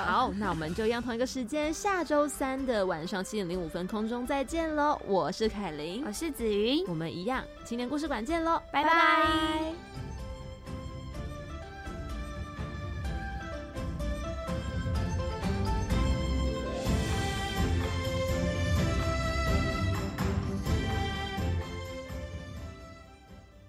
[0.05, 4.99] 好，那我们就一样同一个时间，下周三的晚上七点零五分空中再见喽！
[5.07, 10.02] 我是凯琳，我是子云，我们一样青年故事馆见喽，拜拜